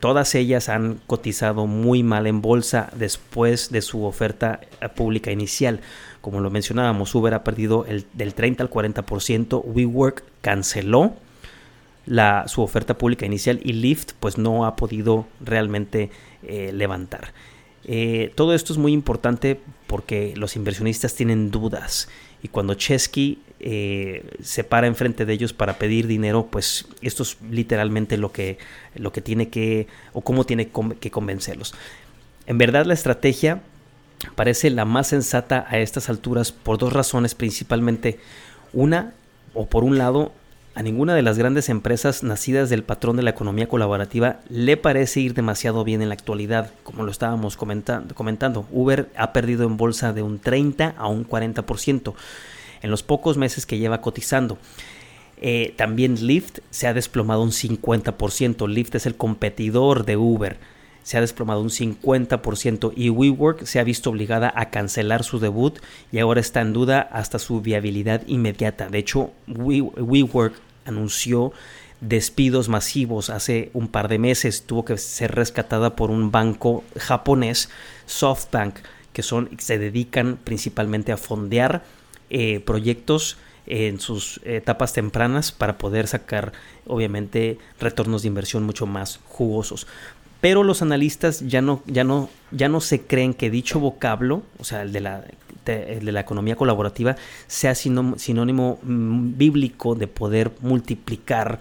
Todas 0.00 0.34
ellas 0.34 0.70
han 0.70 0.98
cotizado 1.06 1.66
muy 1.66 2.02
mal 2.02 2.26
en 2.26 2.40
bolsa 2.40 2.90
después 2.96 3.70
de 3.70 3.82
su 3.82 4.04
oferta 4.04 4.60
eh, 4.80 4.88
pública 4.88 5.30
inicial. 5.30 5.80
Como 6.22 6.40
lo 6.40 6.50
mencionábamos, 6.50 7.14
Uber 7.14 7.34
ha 7.34 7.44
perdido 7.44 7.84
el, 7.84 8.06
del 8.14 8.32
30 8.32 8.62
al 8.62 8.70
40%, 8.70 9.62
WeWork 9.62 10.24
canceló 10.40 11.12
la, 12.06 12.48
su 12.48 12.62
oferta 12.62 12.96
pública 12.96 13.26
inicial 13.26 13.60
y 13.62 13.74
Lyft 13.74 14.12
pues 14.18 14.38
no 14.38 14.64
ha 14.64 14.74
podido 14.74 15.26
realmente 15.38 16.10
eh, 16.44 16.72
levantar. 16.72 17.34
Eh, 17.84 18.32
todo 18.34 18.54
esto 18.54 18.72
es 18.72 18.78
muy 18.78 18.92
importante 18.92 19.60
porque 19.86 20.32
los 20.34 20.56
inversionistas 20.56 21.14
tienen 21.14 21.50
dudas 21.50 22.08
y 22.42 22.48
cuando 22.48 22.72
Chesky 22.72 23.38
eh, 23.60 24.24
se 24.42 24.64
para 24.64 24.86
enfrente 24.86 25.26
de 25.26 25.32
ellos 25.32 25.52
para 25.52 25.74
pedir 25.74 26.06
dinero, 26.06 26.48
pues 26.50 26.86
esto 27.02 27.22
es 27.22 27.36
literalmente 27.50 28.16
lo 28.16 28.32
que, 28.32 28.58
lo 28.94 29.12
que 29.12 29.20
tiene 29.20 29.48
que 29.48 29.86
o 30.12 30.22
cómo 30.22 30.44
tiene 30.44 30.70
que 30.98 31.10
convencerlos. 31.10 31.74
En 32.46 32.58
verdad 32.58 32.86
la 32.86 32.94
estrategia 32.94 33.60
parece 34.34 34.70
la 34.70 34.84
más 34.84 35.08
sensata 35.08 35.66
a 35.68 35.78
estas 35.78 36.08
alturas 36.08 36.52
por 36.52 36.78
dos 36.78 36.92
razones 36.92 37.34
principalmente. 37.34 38.18
Una, 38.72 39.12
o 39.54 39.66
por 39.66 39.84
un 39.84 39.98
lado, 39.98 40.32
a 40.74 40.82
ninguna 40.82 41.14
de 41.14 41.22
las 41.22 41.36
grandes 41.36 41.68
empresas 41.68 42.22
nacidas 42.22 42.70
del 42.70 42.84
patrón 42.84 43.16
de 43.16 43.22
la 43.22 43.30
economía 43.30 43.68
colaborativa 43.68 44.40
le 44.48 44.76
parece 44.76 45.20
ir 45.20 45.34
demasiado 45.34 45.84
bien 45.84 46.00
en 46.00 46.08
la 46.08 46.14
actualidad, 46.14 46.70
como 46.84 47.02
lo 47.02 47.10
estábamos 47.10 47.56
comentando. 47.56 48.66
Uber 48.70 49.10
ha 49.16 49.32
perdido 49.32 49.64
en 49.64 49.76
bolsa 49.76 50.12
de 50.12 50.22
un 50.22 50.38
30 50.38 50.94
a 50.96 51.08
un 51.08 51.28
40% 51.28 52.14
en 52.82 52.90
los 52.90 53.02
pocos 53.02 53.36
meses 53.36 53.66
que 53.66 53.78
lleva 53.78 54.00
cotizando. 54.00 54.58
Eh, 55.42 55.72
también 55.76 56.26
Lyft 56.26 56.58
se 56.70 56.86
ha 56.86 56.94
desplomado 56.94 57.42
un 57.42 57.50
50%. 57.50 58.68
Lyft 58.68 58.94
es 58.94 59.06
el 59.06 59.16
competidor 59.16 60.04
de 60.04 60.16
Uber. 60.16 60.58
Se 61.02 61.16
ha 61.16 61.22
desplomado 61.22 61.62
un 61.62 61.70
50% 61.70 62.92
y 62.94 63.08
WeWork 63.08 63.64
se 63.64 63.80
ha 63.80 63.84
visto 63.84 64.10
obligada 64.10 64.52
a 64.54 64.68
cancelar 64.68 65.24
su 65.24 65.38
debut 65.40 65.78
y 66.12 66.18
ahora 66.18 66.40
está 66.40 66.60
en 66.60 66.74
duda 66.74 67.00
hasta 67.00 67.38
su 67.38 67.62
viabilidad 67.62 68.22
inmediata. 68.26 68.88
De 68.88 68.98
hecho, 68.98 69.30
WeWork 69.48 70.54
anunció 70.84 71.52
despidos 72.02 72.68
masivos 72.68 73.30
hace 73.30 73.70
un 73.72 73.88
par 73.88 74.08
de 74.08 74.18
meses. 74.18 74.64
Tuvo 74.66 74.84
que 74.84 74.98
ser 74.98 75.34
rescatada 75.34 75.96
por 75.96 76.10
un 76.10 76.30
banco 76.30 76.84
japonés, 76.98 77.70
SoftBank, 78.06 78.76
que 79.14 79.22
son, 79.22 79.50
se 79.58 79.78
dedican 79.78 80.38
principalmente 80.42 81.12
a 81.12 81.16
fondear 81.16 81.82
eh, 82.30 82.60
proyectos 82.60 83.36
en 83.66 84.00
sus 84.00 84.40
etapas 84.44 84.92
tempranas 84.92 85.52
para 85.52 85.78
poder 85.78 86.06
sacar 86.06 86.52
obviamente 86.86 87.58
retornos 87.78 88.22
de 88.22 88.28
inversión 88.28 88.64
mucho 88.64 88.86
más 88.86 89.20
jugosos. 89.28 89.86
Pero 90.40 90.64
los 90.64 90.80
analistas 90.80 91.40
ya 91.46 91.60
no, 91.60 91.82
ya 91.86 92.02
no, 92.02 92.30
ya 92.50 92.68
no 92.68 92.80
se 92.80 93.02
creen 93.02 93.34
que 93.34 93.50
dicho 93.50 93.78
vocablo, 93.78 94.42
o 94.58 94.64
sea, 94.64 94.82
el 94.82 94.92
de 94.92 95.00
la 95.00 95.24
de 95.64 96.00
la 96.12 96.20
economía 96.20 96.56
colaborativa 96.56 97.16
sea 97.46 97.74
sinónimo 97.74 98.78
mm, 98.82 99.36
bíblico 99.36 99.94
de 99.94 100.06
poder 100.06 100.52
multiplicar 100.60 101.60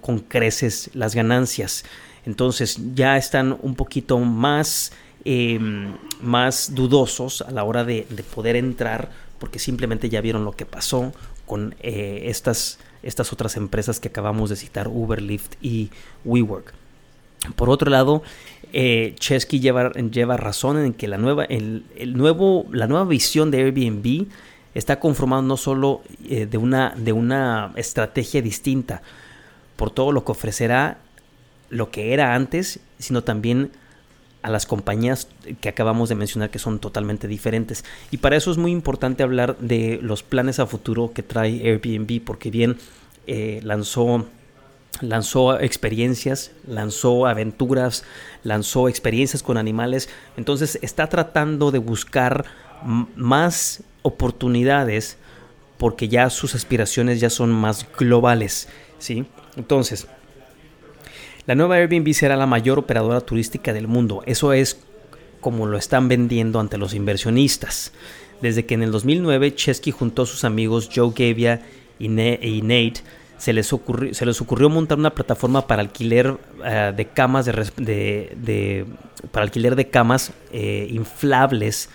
con 0.00 0.20
creces 0.20 0.90
las 0.94 1.14
ganancias. 1.14 1.84
Entonces 2.24 2.78
ya 2.94 3.16
están 3.16 3.58
un 3.62 3.74
poquito 3.74 4.18
más, 4.18 4.92
em, 5.24 5.94
más 6.22 6.74
dudosos 6.74 7.42
a 7.42 7.50
la 7.50 7.64
hora 7.64 7.84
de, 7.84 8.06
poder 8.34 8.56
entrar 8.56 9.10
porque 9.38 9.58
simplemente 9.58 10.08
ya 10.08 10.20
vieron 10.20 10.44
lo 10.44 10.52
que 10.52 10.66
pasó 10.66 11.12
con 11.46 11.74
eh, 11.80 12.24
estas, 12.26 12.78
estas 13.02 13.32
otras 13.32 13.56
empresas 13.56 14.00
que 14.00 14.08
acabamos 14.08 14.50
de 14.50 14.56
citar, 14.56 14.88
Uber, 14.88 15.22
Lyft 15.22 15.54
y 15.62 15.90
WeWork. 16.24 16.74
Por 17.56 17.70
otro 17.70 17.90
lado, 17.90 18.22
eh, 18.72 19.14
Chesky 19.18 19.60
lleva, 19.60 19.92
lleva, 19.92 20.36
razón 20.36 20.78
en 20.78 20.92
que 20.92 21.08
la 21.08 21.18
nueva, 21.18 21.44
el, 21.44 21.84
nuevo, 22.14 22.66
la 22.72 22.86
nueva 22.86 23.04
visión 23.04 23.50
de 23.50 23.62
Airbnb 23.62 24.26
está 24.74 25.00
conformada 25.00 25.42
no 25.42 25.56
solo 25.56 26.02
eh, 26.28 26.46
de, 26.46 26.58
una, 26.58 26.94
de 26.96 27.12
una 27.12 27.72
estrategia 27.76 28.42
distinta 28.42 29.02
por 29.76 29.90
todo 29.90 30.12
lo 30.12 30.24
que 30.24 30.32
ofrecerá 30.32 30.98
lo 31.70 31.90
que 31.90 32.12
era 32.12 32.34
antes, 32.34 32.80
sino 32.98 33.22
también 33.22 33.70
a 34.48 34.50
las 34.50 34.64
compañías 34.64 35.28
que 35.60 35.68
acabamos 35.68 36.08
de 36.08 36.14
mencionar 36.14 36.48
que 36.48 36.58
son 36.58 36.78
totalmente 36.78 37.28
diferentes. 37.28 37.84
Y 38.10 38.16
para 38.16 38.36
eso 38.36 38.50
es 38.50 38.56
muy 38.56 38.72
importante 38.72 39.22
hablar 39.22 39.58
de 39.58 39.98
los 40.02 40.22
planes 40.22 40.58
a 40.58 40.66
futuro 40.66 41.12
que 41.12 41.22
trae 41.22 41.60
Airbnb, 41.68 42.24
porque 42.24 42.50
bien 42.50 42.78
eh, 43.26 43.60
lanzó 43.62 44.24
lanzó 45.02 45.60
experiencias, 45.60 46.50
lanzó 46.66 47.26
aventuras, 47.26 48.04
lanzó 48.42 48.88
experiencias 48.88 49.42
con 49.42 49.58
animales. 49.58 50.08
Entonces 50.38 50.78
está 50.80 51.08
tratando 51.08 51.70
de 51.70 51.78
buscar 51.78 52.46
más 52.82 53.82
oportunidades 54.00 55.18
porque 55.76 56.08
ya 56.08 56.30
sus 56.30 56.54
aspiraciones 56.54 57.20
ya 57.20 57.28
son 57.28 57.52
más 57.52 57.86
globales, 57.98 58.66
¿sí? 58.98 59.26
Entonces, 59.56 60.08
la 61.48 61.54
nueva 61.54 61.76
Airbnb 61.76 62.12
será 62.12 62.36
la 62.36 62.44
mayor 62.44 62.78
operadora 62.78 63.22
turística 63.22 63.72
del 63.72 63.88
mundo. 63.88 64.22
Eso 64.26 64.52
es 64.52 64.80
como 65.40 65.64
lo 65.64 65.78
están 65.78 66.06
vendiendo 66.06 66.60
ante 66.60 66.76
los 66.76 66.92
inversionistas. 66.92 67.94
Desde 68.42 68.66
que 68.66 68.74
en 68.74 68.82
el 68.82 68.92
2009 68.92 69.54
Chesky 69.54 69.90
juntó 69.90 70.24
a 70.24 70.26
sus 70.26 70.44
amigos 70.44 70.90
Joe 70.94 71.10
Gavia 71.16 71.62
y, 71.98 72.08
Nate 72.08 73.00
se 73.38 73.54
les 73.54 73.72
ocurrió, 73.72 74.68
montar 74.68 74.98
una 74.98 75.14
plataforma 75.14 75.66
para 75.66 75.80
alquiler 75.80 76.36
eh, 76.62 76.92
de 76.94 77.06
camas 77.06 77.46
de 77.46 78.84
camas 79.90 80.32
eh, 80.52 80.86
inflables 80.90 81.88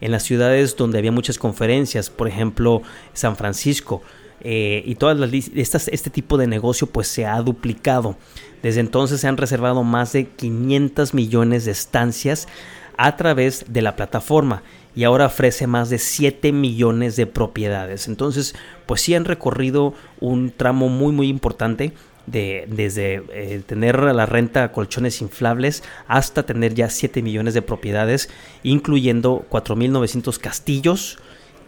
en 0.00 0.10
las 0.10 0.24
ciudades 0.24 0.76
donde 0.76 0.98
había 0.98 1.12
muchas 1.12 1.38
conferencias, 1.38 2.10
por 2.10 2.26
ejemplo 2.26 2.82
San 3.12 3.36
Francisco. 3.36 4.02
Eh, 4.40 4.82
y 4.86 4.94
todas 4.96 5.18
las 5.18 5.32
estas, 5.32 5.88
este 5.88 6.10
tipo 6.10 6.36
de 6.36 6.46
negocio 6.46 6.86
pues 6.86 7.08
se 7.08 7.26
ha 7.26 7.40
duplicado. 7.40 8.16
Desde 8.62 8.80
entonces 8.80 9.20
se 9.20 9.28
han 9.28 9.36
reservado 9.36 9.82
más 9.82 10.12
de 10.12 10.26
500 10.26 11.14
millones 11.14 11.64
de 11.64 11.72
estancias 11.72 12.48
a 12.96 13.16
través 13.16 13.66
de 13.68 13.82
la 13.82 13.96
plataforma 13.96 14.62
y 14.94 15.04
ahora 15.04 15.26
ofrece 15.26 15.66
más 15.66 15.90
de 15.90 15.98
7 15.98 16.52
millones 16.52 17.16
de 17.16 17.26
propiedades. 17.26 18.08
Entonces, 18.08 18.54
pues 18.86 19.02
sí 19.02 19.14
han 19.14 19.26
recorrido 19.26 19.94
un 20.20 20.50
tramo 20.50 20.88
muy 20.88 21.12
muy 21.12 21.28
importante 21.28 21.92
de, 22.26 22.66
desde 22.68 23.22
eh, 23.32 23.62
tener 23.64 24.00
la 24.00 24.26
renta 24.26 24.64
a 24.64 24.72
colchones 24.72 25.20
inflables 25.20 25.82
hasta 26.08 26.44
tener 26.44 26.74
ya 26.74 26.90
7 26.90 27.22
millones 27.22 27.54
de 27.54 27.62
propiedades, 27.62 28.28
incluyendo 28.62 29.46
4.900 29.50 30.38
castillos 30.38 31.18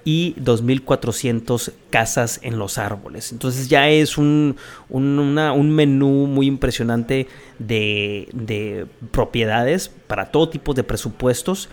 y 0.08 0.34
2.400 0.36 1.70
casas 1.90 2.40
en 2.42 2.58
los 2.58 2.78
árboles. 2.78 3.30
Entonces 3.30 3.68
ya 3.68 3.90
es 3.90 4.16
un, 4.16 4.56
un, 4.88 5.70
menú 5.70 6.26
muy 6.26 6.46
impresionante 6.46 7.28
de, 7.58 8.26
de 8.32 8.86
propiedades 9.10 9.90
para 10.06 10.30
todo 10.30 10.48
tipo 10.48 10.72
de 10.72 10.82
presupuestos 10.82 11.68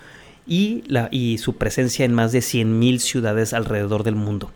y, 0.45 0.83
la, 0.87 1.07
y 1.11 1.37
su 1.37 1.55
presencia 1.55 2.03
en 2.03 2.13
más 2.13 2.33
de 2.33 2.39
100.000 2.39 2.99
ciudades 2.99 3.53
alrededor 3.53 4.03
del 4.03 4.15
mundo. 4.15 4.51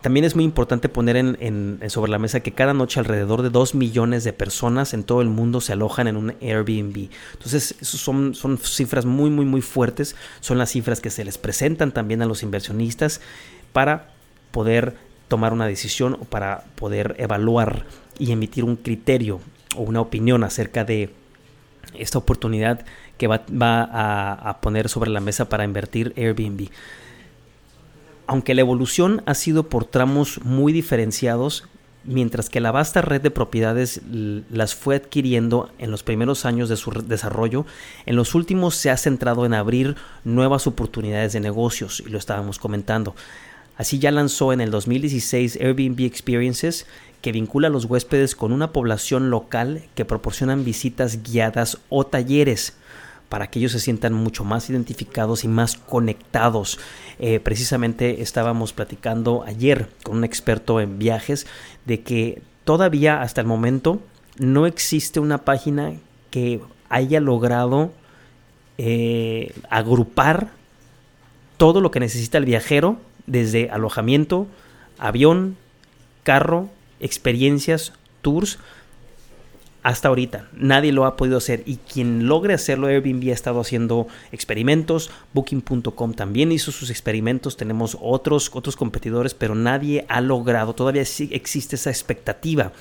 También 0.00 0.24
es 0.24 0.34
muy 0.34 0.44
importante 0.44 0.88
poner 0.88 1.16
en, 1.16 1.80
sobre 1.88 2.10
la 2.10 2.18
mesa 2.18 2.40
que 2.40 2.52
cada 2.52 2.72
noche 2.72 3.00
alrededor 3.00 3.42
de 3.42 3.50
2 3.50 3.74
millones 3.74 4.24
de 4.24 4.32
personas 4.32 4.94
en 4.94 5.04
todo 5.04 5.20
el 5.20 5.28
mundo 5.28 5.60
se 5.60 5.74
alojan 5.74 6.08
en 6.08 6.16
un 6.16 6.34
Airbnb. 6.40 7.10
Entonces, 7.34 7.74
son, 7.82 8.34
son 8.34 8.56
cifras 8.58 9.04
muy, 9.04 9.28
muy, 9.28 9.44
muy 9.44 9.60
fuertes. 9.60 10.16
Son 10.40 10.56
las 10.56 10.70
cifras 10.70 11.00
que 11.00 11.10
se 11.10 11.24
les 11.24 11.36
presentan 11.36 11.92
también 11.92 12.22
a 12.22 12.26
los 12.26 12.42
inversionistas 12.42 13.20
para 13.72 14.10
poder 14.52 14.96
tomar 15.28 15.52
una 15.52 15.66
decisión 15.66 16.14
o 16.14 16.24
para 16.24 16.64
poder 16.76 17.14
evaluar 17.18 17.84
y 18.18 18.32
emitir 18.32 18.64
un 18.64 18.76
criterio 18.76 19.40
o 19.76 19.82
una 19.82 20.00
opinión 20.00 20.44
acerca 20.44 20.84
de 20.84 21.10
esta 21.94 22.18
oportunidad 22.18 22.84
que 23.18 23.26
va, 23.26 23.44
a, 23.52 24.60
poner 24.60 24.88
sobre 24.88 25.10
la 25.10 25.20
mesa 25.20 25.48
para 25.48 25.64
invertir 25.64 26.12
Airbnb. 26.16 26.68
Aunque 28.30 28.54
la 28.54 28.60
evolución 28.60 29.24
ha 29.26 29.34
sido 29.34 29.64
por 29.68 29.86
tramos 29.86 30.40
muy 30.44 30.72
diferenciados, 30.72 31.64
mientras 32.04 32.48
que 32.48 32.60
la 32.60 32.70
vasta 32.70 33.02
red 33.02 33.20
de 33.20 33.32
propiedades 33.32 34.02
las 34.08 34.76
fue 34.76 34.94
adquiriendo 34.94 35.68
en 35.80 35.90
los 35.90 36.04
primeros 36.04 36.44
años 36.44 36.68
de 36.68 36.76
su 36.76 36.92
desarrollo, 36.92 37.66
en 38.06 38.14
los 38.14 38.36
últimos 38.36 38.76
se 38.76 38.88
ha 38.88 38.96
centrado 38.96 39.46
en 39.46 39.52
abrir 39.52 39.96
nuevas 40.22 40.68
oportunidades 40.68 41.32
de 41.32 41.40
negocios, 41.40 42.04
y 42.06 42.08
lo 42.08 42.18
estábamos 42.18 42.60
comentando. 42.60 43.16
Así 43.76 43.98
ya 43.98 44.12
lanzó 44.12 44.52
en 44.52 44.60
el 44.60 44.70
2016 44.70 45.58
Airbnb 45.60 46.02
Experiences, 46.02 46.86
que 47.22 47.32
vincula 47.32 47.66
a 47.66 47.72
los 47.72 47.86
huéspedes 47.86 48.36
con 48.36 48.52
una 48.52 48.70
población 48.70 49.30
local 49.30 49.82
que 49.96 50.04
proporcionan 50.04 50.64
visitas 50.64 51.24
guiadas 51.24 51.78
o 51.88 52.06
talleres 52.06 52.74
para 53.30 53.46
que 53.46 53.60
ellos 53.60 53.72
se 53.72 53.80
sientan 53.80 54.12
mucho 54.12 54.44
más 54.44 54.68
identificados 54.68 55.44
y 55.44 55.48
más 55.48 55.76
conectados. 55.76 56.78
Eh, 57.20 57.38
precisamente 57.38 58.20
estábamos 58.22 58.72
platicando 58.74 59.44
ayer 59.46 59.88
con 60.02 60.18
un 60.18 60.24
experto 60.24 60.80
en 60.80 60.98
viajes 60.98 61.46
de 61.86 62.00
que 62.02 62.42
todavía 62.64 63.22
hasta 63.22 63.40
el 63.40 63.46
momento 63.46 64.02
no 64.36 64.66
existe 64.66 65.20
una 65.20 65.38
página 65.38 65.94
que 66.30 66.60
haya 66.88 67.20
logrado 67.20 67.92
eh, 68.78 69.54
agrupar 69.70 70.50
todo 71.56 71.80
lo 71.80 71.92
que 71.92 72.00
necesita 72.00 72.36
el 72.36 72.46
viajero, 72.46 72.98
desde 73.26 73.70
alojamiento, 73.70 74.48
avión, 74.98 75.56
carro, 76.24 76.68
experiencias, 76.98 77.92
tours, 78.22 78.58
hasta 79.82 80.08
ahorita. 80.08 80.48
Nadie 80.52 80.92
lo 80.92 81.06
ha 81.06 81.16
podido 81.16 81.38
hacer 81.38 81.62
y 81.66 81.76
quien 81.76 82.26
logre 82.26 82.54
hacerlo, 82.54 82.88
Airbnb 82.88 83.30
ha 83.30 83.34
estado 83.34 83.60
haciendo 83.60 84.08
experimentos, 84.32 85.10
booking.com 85.32 86.14
también 86.14 86.52
hizo 86.52 86.72
sus 86.72 86.90
experimentos, 86.90 87.56
tenemos 87.56 87.96
otros, 88.00 88.50
otros 88.52 88.76
competidores, 88.76 89.34
pero 89.34 89.54
nadie 89.54 90.04
ha 90.08 90.20
logrado, 90.20 90.74
todavía 90.74 91.02
existe 91.02 91.76
esa 91.76 91.90
expectativa 91.90 92.72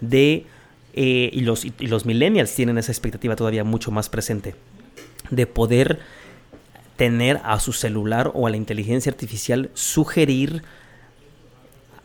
de, 0.00 0.46
eh, 0.94 1.30
y, 1.32 1.40
los, 1.40 1.64
y 1.64 1.72
los 1.80 2.06
millennials 2.06 2.54
tienen 2.54 2.78
esa 2.78 2.92
expectativa 2.92 3.36
todavía 3.36 3.64
mucho 3.64 3.90
más 3.90 4.08
presente, 4.08 4.54
de 5.30 5.46
poder 5.46 6.00
tener 6.96 7.40
a 7.44 7.60
su 7.60 7.72
celular 7.72 8.30
o 8.34 8.46
a 8.46 8.50
la 8.50 8.56
inteligencia 8.56 9.10
artificial 9.10 9.70
sugerir 9.74 10.62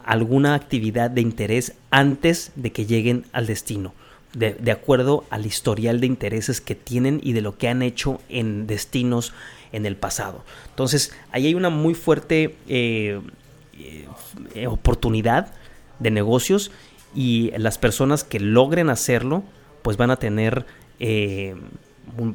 alguna 0.04 0.54
actividad 0.54 1.10
de 1.10 1.22
interés 1.22 1.74
antes 1.90 2.52
de 2.56 2.72
que 2.72 2.86
lleguen 2.86 3.26
al 3.32 3.48
destino 3.48 3.94
de, 4.36 4.72
acuerdo 4.72 5.24
al 5.30 5.46
historial 5.46 6.02
de 6.02 6.08
intereses 6.08 6.62
que 6.62 6.76
tienen 6.76 7.20
y 7.24 7.34
de 7.34 7.42
lo 7.42 7.58
que 7.58 7.70
han 7.70 7.82
hecho 7.82 8.20
en 8.30 8.68
destinos 8.68 9.34
en 9.72 9.86
el 9.86 9.96
pasado. 9.96 10.44
Entonces, 10.70 11.14
ahí 11.32 11.48
hay 11.48 11.56
una 11.56 11.70
muy 11.70 11.94
fuerte 11.94 12.56
eh, 12.68 13.20
eh, 14.54 14.68
oportunidad 14.68 15.54
de 16.00 16.12
negocios 16.12 16.72
y 17.16 17.52
las 17.58 17.78
personas 17.78 18.24
que 18.24 18.40
logren 18.40 18.90
hacerlo, 18.90 19.44
pues 19.82 19.98
van 19.98 20.12
a 20.12 20.18
tener... 20.18 20.66
Eh, 21.00 21.56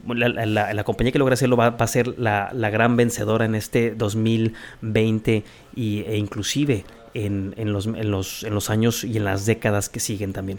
la, 0.09 0.85
compañía 0.85 1.13
que 1.13 1.19
logra 1.21 1.35
hacerlo 1.35 1.57
va, 1.57 1.69
a 1.69 1.87
ser 1.87 2.19
la, 2.19 2.51
gran 2.53 2.97
vencedora 2.97 3.45
en 3.45 3.55
este 3.55 3.95
2020 3.95 5.45
y, 5.77 6.01
e 6.01 6.17
inclusive 6.17 6.85
en, 7.15 7.55
los, 7.73 7.87
en, 7.87 8.11
los, 8.11 8.43
en 8.43 8.53
los 8.53 8.69
años 8.69 9.05
y 9.05 9.17
en 9.17 9.25
las 9.25 9.47
décadas 9.47 9.89
que 9.89 10.01
siguen 10.01 10.33
también. 10.33 10.59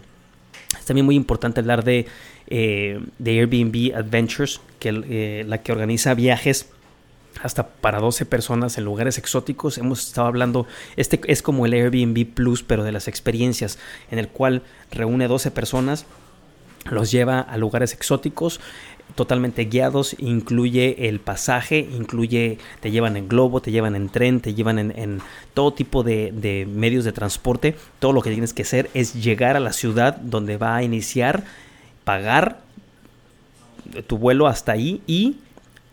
Es 0.78 0.84
también 0.84 1.06
muy 1.06 1.16
importante 1.16 1.60
hablar 1.60 1.84
de, 1.84 2.06
eh, 2.48 3.00
de 3.18 3.38
Airbnb 3.38 3.94
Adventures, 3.96 4.60
que 4.78 4.88
eh, 4.88 5.44
la 5.46 5.62
que 5.62 5.72
organiza 5.72 6.14
viajes 6.14 6.68
hasta 7.42 7.68
para 7.68 7.98
12 8.00 8.26
personas 8.26 8.76
en 8.78 8.84
lugares 8.84 9.18
exóticos. 9.18 9.78
Hemos 9.78 10.06
estado 10.08 10.26
hablando, 10.26 10.66
este 10.96 11.20
es 11.26 11.42
como 11.42 11.66
el 11.66 11.72
Airbnb 11.72 12.26
Plus, 12.26 12.62
pero 12.62 12.84
de 12.84 12.92
las 12.92 13.08
experiencias, 13.08 13.78
en 14.10 14.18
el 14.18 14.28
cual 14.28 14.62
reúne 14.90 15.28
12 15.28 15.50
personas, 15.50 16.06
los 16.90 17.10
lleva 17.10 17.40
a 17.40 17.56
lugares 17.58 17.92
exóticos 17.92 18.60
totalmente 19.14 19.64
guiados, 19.64 20.16
incluye 20.18 21.08
el 21.08 21.20
pasaje, 21.20 21.78
incluye, 21.78 22.58
te 22.80 22.90
llevan 22.90 23.16
en 23.16 23.28
globo, 23.28 23.60
te 23.60 23.70
llevan 23.70 23.94
en 23.96 24.08
tren, 24.08 24.40
te 24.40 24.54
llevan 24.54 24.78
en, 24.78 25.20
todo 25.54 25.72
tipo 25.72 26.02
de, 26.02 26.66
medios 26.72 27.04
de 27.04 27.12
transporte. 27.12 27.76
Todo 27.98 28.12
lo 28.12 28.22
que 28.22 28.30
tienes 28.30 28.52
que 28.54 28.62
hacer 28.62 28.90
es 28.94 29.14
llegar 29.14 29.56
a 29.56 29.60
la 29.60 29.72
ciudad 29.72 30.16
donde 30.16 30.56
va 30.56 30.76
a 30.76 30.82
iniciar, 30.82 31.44
pagar 32.04 32.60
tu 34.06 34.18
vuelo 34.18 34.46
hasta 34.46 34.72
ahí 34.72 35.02
y 35.06 35.36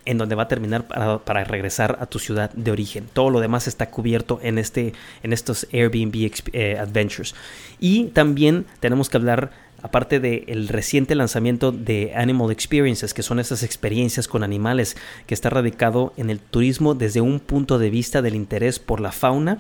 en 0.05 0.17
donde 0.17 0.35
va 0.35 0.43
a 0.43 0.47
terminar 0.47 0.87
para, 0.87 1.43
regresar 1.43 1.97
a 2.01 2.05
tu 2.05 2.19
ciudad 2.19 2.51
de 2.53 2.71
origen. 2.71 3.07
Todo 3.13 3.29
lo 3.29 3.39
demás 3.39 3.67
está 3.67 3.89
cubierto 3.91 4.39
en, 4.41 4.57
este, 4.57 4.93
en 5.21 5.33
estos 5.33 5.67
Airbnb 5.71 6.31
eh, 6.53 6.77
Adventures. 6.79 7.35
Y 7.79 8.05
también 8.05 8.65
tenemos 8.79 9.09
que 9.09 9.17
hablar 9.17 9.51
aparte 9.81 10.19
del 10.19 10.67
reciente 10.67 11.15
lanzamiento 11.15 11.71
de 11.71 12.13
Animal 12.15 12.51
Experiences, 12.51 13.13
que 13.13 13.23
son 13.23 13.39
esas 13.39 13.63
experiencias 13.63 14.27
con 14.27 14.43
animales, 14.43 14.97
que 15.25 15.33
está 15.33 15.49
radicado 15.49 16.13
en 16.17 16.29
el 16.29 16.39
turismo 16.39 16.95
desde 16.95 17.21
un 17.21 17.39
punto 17.39 17.79
de 17.79 17.89
vista 17.89 18.21
del 18.21 18.35
interés 18.35 18.79
por 18.79 18.99
la 18.99 19.11
fauna 19.11 19.59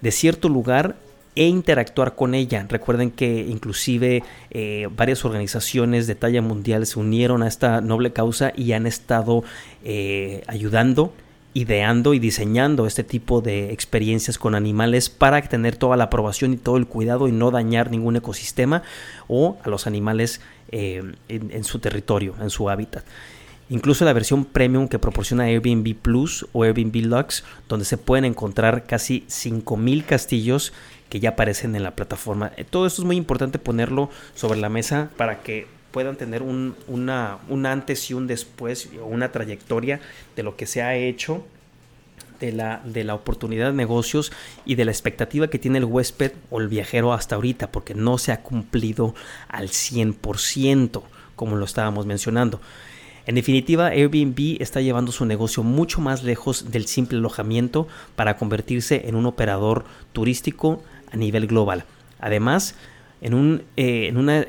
de 0.00 0.10
cierto 0.10 0.48
lugar 0.48 0.96
e 1.34 1.46
interactuar 1.46 2.14
con 2.14 2.34
ella. 2.34 2.66
Recuerden 2.68 3.10
que 3.10 3.46
inclusive 3.48 4.22
eh, 4.50 4.88
varias 4.96 5.24
organizaciones 5.24 6.06
de 6.06 6.14
talla 6.14 6.42
mundial 6.42 6.86
se 6.86 6.98
unieron 6.98 7.42
a 7.42 7.48
esta 7.48 7.80
noble 7.80 8.12
causa 8.12 8.52
y 8.56 8.72
han 8.72 8.86
estado 8.86 9.44
eh, 9.84 10.42
ayudando 10.46 11.12
ideando 11.52 12.14
y 12.14 12.18
diseñando 12.18 12.86
este 12.86 13.02
tipo 13.02 13.40
de 13.40 13.72
experiencias 13.72 14.38
con 14.38 14.54
animales 14.54 15.10
para 15.10 15.42
tener 15.42 15.76
toda 15.76 15.96
la 15.96 16.04
aprobación 16.04 16.52
y 16.52 16.56
todo 16.56 16.76
el 16.76 16.86
cuidado 16.86 17.26
y 17.28 17.32
no 17.32 17.50
dañar 17.50 17.90
ningún 17.90 18.16
ecosistema 18.16 18.82
o 19.26 19.58
a 19.64 19.68
los 19.68 19.86
animales 19.86 20.40
eh, 20.70 21.02
en, 21.28 21.64
su 21.64 21.80
territorio, 21.80 22.34
en 22.40 22.50
su 22.50 22.70
hábitat. 22.70 23.04
Incluso 23.68 24.04
la 24.04 24.12
versión 24.12 24.44
premium 24.44 24.88
que 24.88 24.98
proporciona 24.98 25.44
Airbnb 25.44 25.94
Plus 25.94 26.46
o 26.52 26.64
Airbnb 26.64 27.06
Lux, 27.06 27.44
donde 27.68 27.84
se 27.84 27.98
pueden 27.98 28.24
encontrar 28.24 28.84
casi 28.84 29.24
5.000 29.28 30.04
castillos 30.04 30.72
que 31.08 31.20
ya 31.20 31.30
aparecen 31.30 31.74
en 31.76 31.82
la 31.82 31.94
plataforma. 31.94 32.52
Eh, 32.56 32.64
todo 32.64 32.86
esto 32.86 33.02
es 33.02 33.06
muy 33.06 33.16
importante 33.16 33.58
ponerlo 33.58 34.10
sobre 34.34 34.60
la 34.60 34.68
mesa 34.68 35.10
para 35.16 35.40
que 35.40 35.66
puedan 35.90 36.16
tener 36.16 36.42
un, 36.42 36.76
una, 36.88 37.38
antes 37.64 38.10
y 38.10 38.14
un 38.14 38.26
después 38.26 38.88
o 39.00 39.06
una 39.06 39.32
trayectoria 39.32 40.00
de 40.36 40.42
lo 40.42 40.56
que 40.56 40.66
se 40.66 40.82
ha 40.82 40.96
hecho 40.96 41.44
de 42.38 42.52
la, 42.52 42.80
de 42.84 43.04
la, 43.04 43.14
oportunidad 43.14 43.66
de 43.66 43.76
negocios 43.76 44.32
y 44.64 44.74
de 44.76 44.84
la 44.84 44.90
expectativa 44.90 45.48
que 45.48 45.58
tiene 45.58 45.78
el 45.78 45.84
huésped 45.84 46.32
o 46.50 46.60
el 46.60 46.68
viajero 46.68 47.12
hasta 47.12 47.34
ahorita, 47.34 47.70
porque 47.70 47.94
no 47.94 48.16
se 48.16 48.32
ha 48.32 48.42
cumplido 48.42 49.14
al 49.48 49.68
100%, 49.68 51.02
como 51.36 51.56
lo 51.56 51.64
estábamos 51.66 52.06
mencionando. 52.06 52.60
En 53.26 53.34
definitiva, 53.34 53.88
Airbnb 53.88 54.56
está 54.60 54.80
llevando 54.80 55.12
su 55.12 55.26
negocio 55.26 55.62
mucho 55.62 56.00
más 56.00 56.22
lejos 56.22 56.70
del 56.70 56.86
simple 56.86 57.18
alojamiento 57.18 57.86
para 58.16 58.36
convertirse 58.36 59.06
en 59.06 59.14
un 59.14 59.26
operador 59.26 59.84
turístico 60.12 60.82
a 61.12 61.16
nivel 61.16 61.46
global. 61.46 61.84
Además, 62.18 62.74
en, 63.20 63.34
un, 63.34 63.62
eh, 63.76 64.06
en 64.08 64.16
una, 64.16 64.44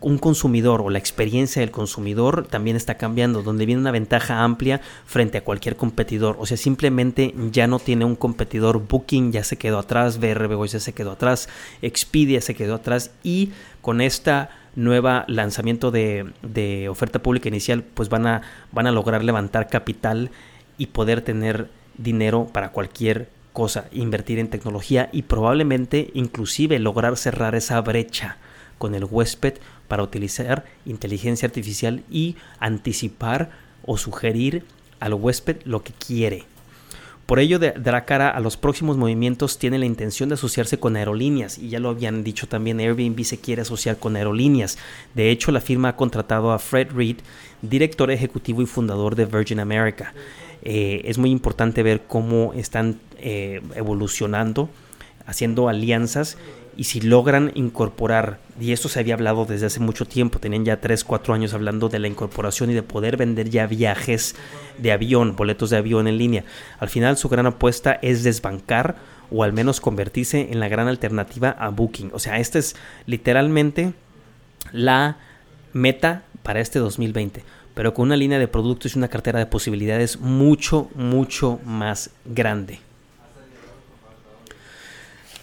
un 0.00 0.18
consumidor 0.18 0.82
o 0.82 0.90
la 0.90 0.98
experiencia 0.98 1.60
del 1.60 1.70
consumidor 1.70 2.46
también 2.46 2.76
está 2.76 2.96
cambiando, 2.96 3.42
donde 3.42 3.66
viene 3.66 3.80
una 3.80 3.90
ventaja 3.90 4.44
amplia 4.44 4.80
frente 5.06 5.38
a 5.38 5.44
cualquier 5.44 5.76
competidor. 5.76 6.36
O 6.38 6.46
sea, 6.46 6.56
simplemente 6.56 7.34
ya 7.50 7.66
no 7.66 7.78
tiene 7.78 8.04
un 8.04 8.16
competidor, 8.16 8.86
Booking 8.86 9.32
ya 9.32 9.44
se 9.44 9.56
quedó 9.56 9.78
atrás, 9.78 10.18
BRB 10.18 10.66
ya 10.66 10.80
se 10.80 10.92
quedó 10.92 11.12
atrás, 11.12 11.48
Expedia 11.80 12.40
se 12.40 12.54
quedó 12.54 12.74
atrás 12.74 13.12
y 13.22 13.52
con 13.80 14.00
esta 14.00 14.50
nueva 14.76 15.24
lanzamiento 15.26 15.90
de, 15.90 16.30
de 16.42 16.88
oferta 16.88 17.20
pública 17.20 17.48
inicial, 17.48 17.82
pues 17.82 18.08
van 18.08 18.26
a, 18.26 18.42
van 18.72 18.86
a 18.86 18.92
lograr 18.92 19.24
levantar 19.24 19.68
capital 19.68 20.30
y 20.78 20.86
poder 20.86 21.22
tener 21.22 21.70
dinero 21.96 22.48
para 22.52 22.70
cualquier 22.70 23.28
cosa, 23.52 23.86
invertir 23.92 24.38
en 24.38 24.48
tecnología 24.48 25.08
y 25.12 25.22
probablemente 25.22 26.10
inclusive 26.14 26.78
lograr 26.78 27.16
cerrar 27.16 27.54
esa 27.54 27.80
brecha 27.80 28.38
con 28.78 28.94
el 28.94 29.04
huésped 29.04 29.54
para 29.88 30.02
utilizar 30.02 30.64
inteligencia 30.86 31.46
artificial 31.46 32.02
y 32.10 32.36
anticipar 32.58 33.50
o 33.84 33.98
sugerir 33.98 34.64
al 35.00 35.14
huésped 35.14 35.58
lo 35.64 35.82
que 35.82 35.92
quiere. 35.92 36.44
Por 37.30 37.38
ello, 37.38 37.60
la 37.60 38.04
cara 38.06 38.28
a 38.28 38.40
los 38.40 38.56
próximos 38.56 38.96
movimientos, 38.96 39.56
tiene 39.56 39.78
la 39.78 39.86
intención 39.86 40.28
de 40.28 40.34
asociarse 40.34 40.80
con 40.80 40.96
aerolíneas, 40.96 41.58
y 41.58 41.68
ya 41.68 41.78
lo 41.78 41.90
habían 41.90 42.24
dicho 42.24 42.48
también, 42.48 42.80
Airbnb 42.80 43.22
se 43.22 43.38
quiere 43.38 43.62
asociar 43.62 43.98
con 43.98 44.16
aerolíneas. 44.16 44.78
De 45.14 45.30
hecho, 45.30 45.52
la 45.52 45.60
firma 45.60 45.90
ha 45.90 45.96
contratado 45.96 46.50
a 46.50 46.58
Fred 46.58 46.90
Reed, 46.90 47.18
director 47.62 48.10
ejecutivo 48.10 48.62
y 48.62 48.66
fundador 48.66 49.14
de 49.14 49.26
Virgin 49.26 49.60
America. 49.60 50.12
Eh, 50.62 51.02
es 51.04 51.18
muy 51.18 51.30
importante 51.30 51.82
ver 51.82 52.02
cómo 52.06 52.52
están 52.54 53.00
eh, 53.18 53.60
evolucionando, 53.74 54.68
haciendo 55.26 55.68
alianzas 55.68 56.36
y 56.76 56.84
si 56.84 57.00
logran 57.00 57.52
incorporar, 57.54 58.38
y 58.58 58.72
esto 58.72 58.88
se 58.88 59.00
había 59.00 59.14
hablado 59.14 59.44
desde 59.44 59.66
hace 59.66 59.80
mucho 59.80 60.06
tiempo, 60.06 60.38
tenían 60.38 60.64
ya 60.64 60.80
3, 60.80 61.04
4 61.04 61.34
años 61.34 61.52
hablando 61.52 61.88
de 61.88 61.98
la 61.98 62.08
incorporación 62.08 62.70
y 62.70 62.74
de 62.74 62.82
poder 62.82 63.16
vender 63.16 63.50
ya 63.50 63.66
viajes 63.66 64.34
de 64.78 64.92
avión, 64.92 65.36
boletos 65.36 65.70
de 65.70 65.76
avión 65.76 66.08
en 66.08 66.16
línea. 66.16 66.44
Al 66.78 66.88
final 66.88 67.16
su 67.16 67.28
gran 67.28 67.46
apuesta 67.46 67.98
es 68.00 68.22
desbancar 68.22 68.96
o 69.30 69.44
al 69.44 69.52
menos 69.52 69.80
convertirse 69.80 70.48
en 70.50 70.60
la 70.60 70.68
gran 70.68 70.88
alternativa 70.88 71.50
a 71.50 71.68
Booking. 71.68 72.10
O 72.14 72.18
sea, 72.18 72.38
esta 72.38 72.58
es 72.58 72.76
literalmente 73.06 73.92
la 74.72 75.18
meta 75.72 76.22
para 76.42 76.60
este 76.60 76.78
2020 76.78 77.44
pero 77.80 77.94
con 77.94 78.08
una 78.08 78.16
línea 78.18 78.38
de 78.38 78.46
productos 78.46 78.94
y 78.94 78.98
una 78.98 79.08
cartera 79.08 79.38
de 79.38 79.46
posibilidades 79.46 80.20
mucho, 80.20 80.90
mucho 80.94 81.60
más 81.64 82.10
grande. 82.26 82.78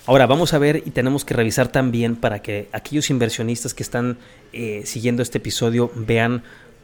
Ahora 0.06 0.28
vamos 0.28 0.54
a 0.54 0.60
ver 0.60 0.84
y 0.86 0.92
tenemos 0.92 1.26
que 1.26 1.34
revisar 1.34 1.70
también 1.70 2.16
para 2.16 2.44
que 2.44 2.70
aquellos 2.74 3.10
inversionistas 3.10 3.74
que 3.74 3.82
están 3.82 4.20
eh, 4.54 4.84
siguiendo 4.86 5.24
este 5.24 5.40
episodio 5.40 5.90
vean 5.96 6.44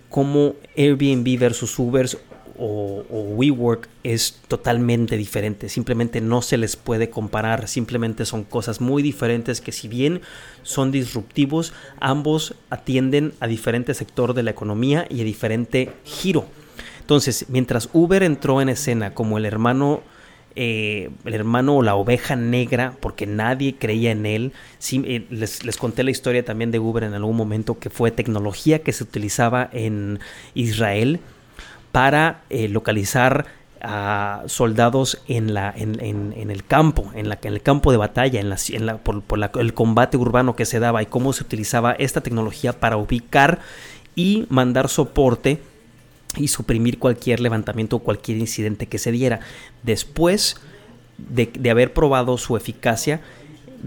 cómo 0.09 0.55
Airbnb 0.75 1.37
versus 1.37 1.77
Uber, 1.77 2.09
o, 2.57 3.03
WeWork 3.09 3.89
es 4.03 4.39
totalmente 4.47 5.17
diferente. 5.17 5.69
Simplemente 5.69 6.21
no 6.21 6.41
se 6.41 6.57
les 6.57 6.75
puede 6.75 7.09
comparar. 7.09 7.67
Simplemente 7.67 8.25
son 8.25 8.43
cosas 8.43 8.81
muy 8.81 9.01
diferentes 9.01 9.61
que 9.61 9.71
si 9.71 9.87
bien 9.87 10.21
son 10.61 10.91
disruptivos, 10.91 11.73
ambos 11.99 12.55
atienden 12.69 13.33
a 13.39 13.47
diferente 13.47 13.93
sector 13.93 14.33
de 14.33 14.43
la 14.43 14.51
economía 14.51 15.05
y 15.09 15.21
a 15.21 15.23
diferente 15.23 15.91
giro. 16.03 16.45
Entonces, 16.99 17.45
mientras 17.49 17.89
Uber 17.93 18.23
entró 18.23 18.61
en 18.61 18.69
escena 18.69 19.13
como 19.13 19.37
el 19.37 19.45
hermano 19.45 20.01
eh, 20.55 21.09
el 21.25 21.33
hermano 21.33 21.77
o 21.77 21.81
la 21.81 21.95
oveja 21.95 22.35
negra, 22.35 22.95
porque 22.99 23.25
nadie 23.25 23.75
creía 23.75 24.11
en 24.11 24.27
él. 24.27 24.51
Eh, 24.91 25.25
les, 25.31 25.65
les, 25.65 25.77
conté 25.77 26.03
la 26.03 26.11
historia 26.11 26.45
también 26.45 26.69
de 26.69 26.77
Uber 26.77 27.03
en 27.03 27.15
algún 27.15 27.35
momento, 27.35 27.79
que 27.79 27.89
fue 27.89 28.11
tecnología 28.11 28.83
que 28.83 28.93
se 28.93 29.03
utilizaba 29.03 29.67
en 29.73 30.19
Israel 30.53 31.21
para 31.93 32.41
eh, 32.49 32.67
localizar 32.67 33.45
a 33.79 34.43
soldados 34.47 35.21
en, 35.27 35.53
la, 35.53 35.71
en, 35.75 35.99
el 36.49 36.63
campo, 36.65 37.12
en, 37.13 37.29
la, 37.29 37.38
en 37.43 37.53
el 37.53 37.62
campo 37.62 37.91
de 37.91 37.97
batalla, 37.97 38.39
en 38.41 38.49
la, 38.49 38.97
por, 38.97 39.23
el 39.60 39.73
combate 39.75 40.17
urbano 40.17 40.56
que 40.56 40.65
se 40.65 40.79
daba 40.79 41.03
y 41.03 41.06
cómo 41.06 41.34
se 41.34 41.43
utilizaba 41.43 41.91
esta 41.91 42.21
tecnología 42.21 42.79
para 42.79 42.97
ubicar 42.97 43.60
y 44.15 44.47
mandar 44.49 44.89
soporte 44.89 45.62
y 46.36 46.47
suprimir 46.47 46.97
cualquier 46.97 47.41
levantamiento 47.41 47.97
o 47.97 47.99
cualquier 47.99 48.39
incidente 48.39 48.88
que 48.88 48.97
se 48.97 49.12
diera. 49.12 49.41
Después 49.84 50.56
de, 51.17 51.69
haber 51.69 51.93
probado 51.93 52.39
su 52.39 52.58
eficacia 52.58 53.21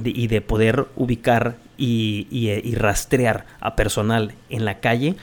y 0.05 0.29
de 0.29 0.41
poder 0.43 0.87
ubicar 0.95 1.57
y, 1.77 2.75
rastrear 2.77 3.47
a 3.59 3.75
personal 3.75 4.35
en 4.49 4.65
la 4.65 4.79
calle, 4.79 5.17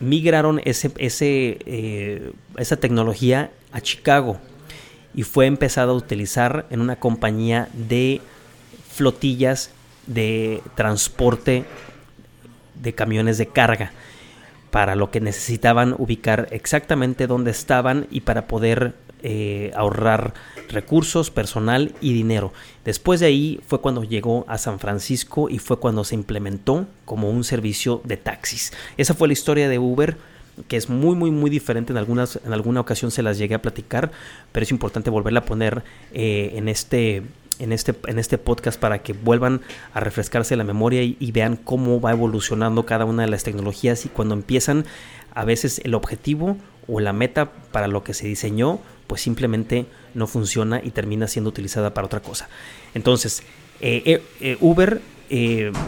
migraron 0.00 0.60
ese, 0.64 0.92
ese, 0.98 1.58
eh, 1.66 2.32
esa 2.58 2.76
tecnología 2.76 3.50
a 3.72 3.80
Chicago 3.80 4.38
y 5.14 5.22
fue 5.22 5.46
empezado 5.46 5.92
a 5.92 5.96
utilizar 5.96 6.66
en 6.70 6.80
una 6.80 6.96
compañía 6.96 7.68
de 7.72 8.20
flotillas 8.90 9.70
de 10.06 10.62
transporte 10.74 11.64
de 12.74 12.94
camiones 12.94 13.38
de 13.38 13.46
carga 13.46 13.92
para 14.70 14.94
lo 14.94 15.10
que 15.10 15.20
necesitaban 15.20 15.94
ubicar 15.96 16.48
exactamente 16.50 17.26
dónde 17.26 17.50
estaban 17.50 18.06
y 18.10 18.20
para 18.20 18.46
poder 18.46 18.94
eh, 19.28 19.72
ahorrar 19.74 20.34
recursos, 20.68 21.32
personal 21.32 21.92
y 22.00 22.12
dinero. 22.12 22.52
Después 22.84 23.18
de 23.18 23.26
ahí 23.26 23.60
fue 23.66 23.80
cuando 23.80 24.04
llegó 24.04 24.44
a 24.46 24.56
San 24.56 24.78
Francisco 24.78 25.50
y 25.50 25.58
fue 25.58 25.80
cuando 25.80 26.04
se 26.04 26.14
implementó 26.14 26.86
como 27.04 27.28
un 27.28 27.42
servicio 27.42 28.00
de 28.04 28.18
taxis. 28.18 28.72
Esa 28.96 29.14
fue 29.14 29.26
la 29.26 29.32
historia 29.32 29.68
de 29.68 29.80
Uber 29.80 30.16
que 30.68 30.76
es 30.76 30.88
muy 30.88 31.16
muy 31.16 31.32
muy 31.32 31.50
diferente 31.50 31.92
en 31.92 31.98
algunas 31.98 32.38
en 32.42 32.52
alguna 32.52 32.80
ocasión 32.80 33.10
se 33.10 33.22
las 33.22 33.36
llegué 33.36 33.54
a 33.54 33.60
platicar 33.60 34.10
pero 34.52 34.64
es 34.64 34.70
importante 34.70 35.10
volverla 35.10 35.40
a 35.40 35.44
poner 35.44 35.82
eh, 36.14 36.52
en 36.54 36.68
este 36.68 37.24
en 37.58 37.72
este, 37.72 37.94
en 38.06 38.18
este 38.18 38.38
podcast 38.38 38.78
para 38.80 39.00
que 39.00 39.12
vuelvan 39.12 39.60
a 39.92 40.00
refrescarse 40.00 40.56
la 40.56 40.64
memoria 40.64 41.02
y, 41.02 41.32
vean 41.32 41.56
cómo 41.56 42.00
va 42.00 42.12
evolucionando 42.12 42.86
cada 42.86 43.04
una 43.04 43.22
de 43.22 43.30
las 43.30 43.44
tecnologías 43.44 44.04
y 44.06 44.08
cuando 44.08 44.34
empiezan 44.34 44.84
a 45.34 45.44
veces 45.44 45.80
el 45.84 45.94
objetivo 45.94 46.56
o 46.86 47.00
la 47.00 47.12
meta 47.12 47.52
para 47.72 47.88
lo 47.88 48.04
que 48.04 48.14
se 48.14 48.26
diseñó 48.26 48.78
pues 49.06 49.20
simplemente 49.20 49.86
no 50.14 50.26
funciona 50.26 50.80
y 50.82 50.90
termina 50.90 51.26
siendo 51.28 51.50
utilizada 51.50 51.94
para 51.94 52.06
otra 52.06 52.20
cosa. 52.20 52.48
Entonces, 52.94 53.42
eh, 53.80 54.02
eh, 54.06 54.22
eh, 54.40 54.56
Uber 54.60 55.00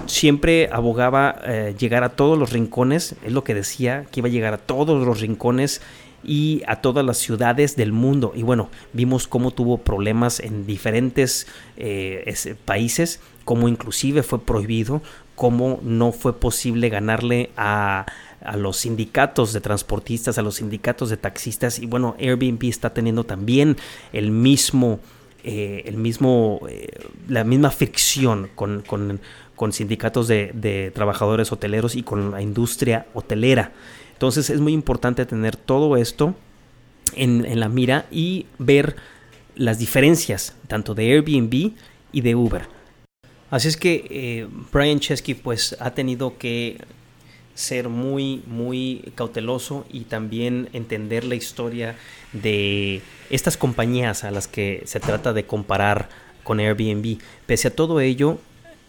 siempre 0.07 0.68
abogaba 0.72 1.40
llegar 1.78 2.02
a 2.02 2.09
todos 2.16 2.37
los 2.37 2.52
rincones, 2.52 3.14
es 3.24 3.33
lo 3.33 3.44
que 3.44 3.54
decía, 3.54 4.04
que 4.11 4.18
iba 4.18 4.28
a 4.28 4.33
llegar 4.33 4.52
a 4.52 4.59
todos 4.59 5.07
los 5.07 5.20
rincones 5.20 5.81
y 6.24 6.62
a 6.66 6.76
todas 6.76 7.04
las 7.04 7.18
ciudades 7.18 7.76
del 7.76 7.92
mundo. 7.92 8.33
Y 8.35 8.42
bueno, 8.42 8.68
vimos 8.92 9.28
cómo 9.28 9.52
tuvo 9.52 9.78
problemas 9.78 10.40
en 10.40 10.66
diferentes 10.66 11.46
eh, 11.76 12.57
países, 12.64 13.20
cómo 13.44 13.68
inclusive 13.68 14.22
fue 14.22 14.40
prohibido, 14.40 15.02
cómo 15.35 15.81
no 15.83 16.12
fue 16.12 16.38
posible 16.38 16.88
ganarle 16.88 17.50
a, 17.57 18.07
a 18.42 18.57
los 18.57 18.79
sindicatos 18.79 19.53
de 19.53 19.61
transportistas, 19.61 20.38
a 20.38 20.42
los 20.42 20.57
sindicatos 20.57 21.11
de 21.11 21.16
taxistas. 21.16 21.79
Y 21.79 21.87
bueno, 21.87 22.16
Airbnb 22.18 22.64
está 22.64 22.92
teniendo 22.94 23.24
también 23.24 23.77
el 24.12 24.31
mismo... 24.31 25.01
Eh, 25.44 25.85
el 25.87 25.96
mismo, 25.96 26.61
eh, 26.68 26.88
la 27.29 27.44
misma 27.44 27.70
fricción 27.70 28.51
con, 28.57 28.83
con, 28.83 29.20
con 29.55 29.72
sindicatos 29.72 30.27
de, 30.27 30.51
de, 30.53 30.90
trabajadores 30.90 31.53
hoteleros 31.53 31.94
y 31.94 32.03
con 32.03 32.33
la 32.33 32.42
industria 32.42 33.07
hotelera. 33.14 33.70
Entonces 34.14 34.51
es 34.51 34.61
muy 34.61 34.72
importante 34.72 35.24
tener 35.27 35.55
todo 35.55 35.96
esto 35.96 36.35
en, 37.14 37.61
la 37.61 37.68
mira 37.68 38.07
y 38.11 38.46
ver 38.59 38.96
las 39.55 39.79
diferencias 39.79 40.55
tanto 40.66 40.94
de 40.94 41.12
Airbnb 41.12 41.72
y 42.12 42.20
de 42.20 42.35
Uber. 42.35 42.62
Así 43.51 43.68
es 43.68 43.77
que 43.77 44.07
eh, 44.11 44.48
Brian 44.72 45.01
Chesky 45.01 45.35
pues 45.35 45.77
ha 45.81 45.92
tenido 45.92 46.37
que 46.38 46.79
ser 47.59 47.88
muy 47.88 48.42
muy 48.47 49.12
cauteloso 49.16 49.85
y 49.90 50.03
también 50.03 50.68
entender 50.73 51.25
la 51.25 51.35
historia 51.35 51.97
de 52.33 53.03
estas 53.31 53.57
compañías 53.57 54.23
a 54.23 54.31
las 54.31 54.47
que 54.47 54.83
se 54.87 55.01
trata 55.01 55.33
de 55.33 55.44
comparar 55.44 56.09
con 56.44 56.61
Airbnb. 56.61 57.18
Pese 57.47 57.68
a 57.68 57.75
todo 57.75 58.01
ello, 58.01 58.38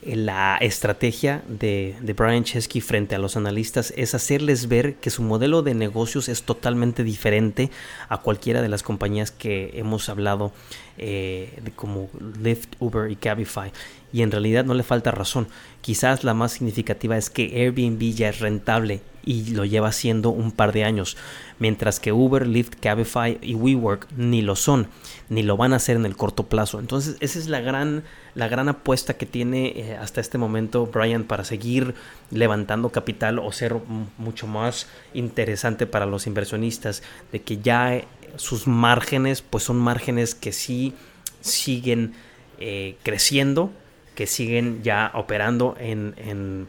la 0.04 0.58
estrategia 0.62 1.44
de, 1.48 1.96
Brian 2.16 2.44
Chesky 2.44 2.80
frente 2.80 3.16
a 3.16 3.20
los 3.20 3.36
analistas 3.36 3.92
es 3.98 4.14
hacerles 4.14 4.68
ver 4.68 4.96
que 4.96 5.10
su 5.10 5.24
modelo 5.24 5.62
de 5.62 5.74
negocios 5.74 6.30
es 6.30 6.44
totalmente 6.44 7.04
diferente 7.04 7.70
a 8.08 8.20
cualquiera 8.20 8.62
de 8.62 8.70
las 8.70 8.84
compañías 8.84 9.32
que 9.32 9.72
hemos 9.74 10.08
hablado 10.08 10.54
eh, 10.98 11.52
como 11.76 12.10
Lyft, 12.42 12.76
Uber 12.80 13.12
y 13.12 13.16
Cabify. 13.16 13.72
Y 14.12 14.24
en 14.24 14.32
realidad 14.32 14.66
no 14.66 14.74
le 14.74 14.84
falta 14.84 15.12
razón. 15.12 15.48
Quizás 15.82 16.24
la 16.24 16.34
más 16.34 16.54
significativa 16.54 17.18
es 17.18 17.30
que 17.30 17.64
Airbnb 17.64 18.14
ya 18.14 18.30
es 18.30 18.40
rentable 18.40 19.02
y 19.24 19.52
lo 19.52 19.66
lleva 19.66 19.90
haciendo 19.90 20.30
un 20.32 20.52
par 20.52 20.72
de 20.72 20.84
años, 20.84 21.18
mientras 21.60 22.00
que 22.00 22.12
Uber, 22.12 22.48
Lyft, 22.48 22.76
Cabify 22.82 23.38
y 23.42 23.54
WeWork 23.54 24.08
ni 24.18 24.42
lo 24.42 24.56
son, 24.56 24.88
ni 25.30 25.44
lo 25.44 25.58
van 25.58 25.74
a 25.74 25.76
hacer 25.76 25.98
en 25.98 26.06
el 26.06 26.16
corto 26.16 26.48
plazo. 26.48 26.80
Entonces 26.80 27.16
esa 27.20 27.38
es 27.38 27.48
la 27.48 27.60
gran, 27.60 28.04
la 28.34 28.48
gran 28.48 28.70
apuesta 28.70 29.16
que 29.16 29.26
tiene 29.26 29.74
eh, 29.76 29.98
hasta 30.02 30.22
este 30.22 30.38
momento 30.38 30.88
Brian 30.88 31.26
para 31.26 31.44
seguir 31.44 31.94
levantando 32.32 32.90
capital 32.90 33.40
o 33.40 33.52
ser 33.52 33.76
mucho 34.18 34.48
más 34.48 34.88
interesante 35.14 35.86
para 35.86 36.06
los 36.06 36.26
inversionistas, 36.26 37.04
de 37.32 37.42
que 37.42 37.58
ya 37.58 38.02
sus 38.36 38.68
márgenes 38.68 39.42
pues 39.42 39.64
son 39.64 39.78
márgenes 39.78 40.34
que 40.34 40.52
sí 40.52 40.94
siguen 41.42 42.14
eh, 42.60 42.98
creciendo, 43.04 43.72
que 44.20 44.28
siguen 44.28 44.84
ya 44.84 45.12
operando 45.14 45.78
en 45.80 46.68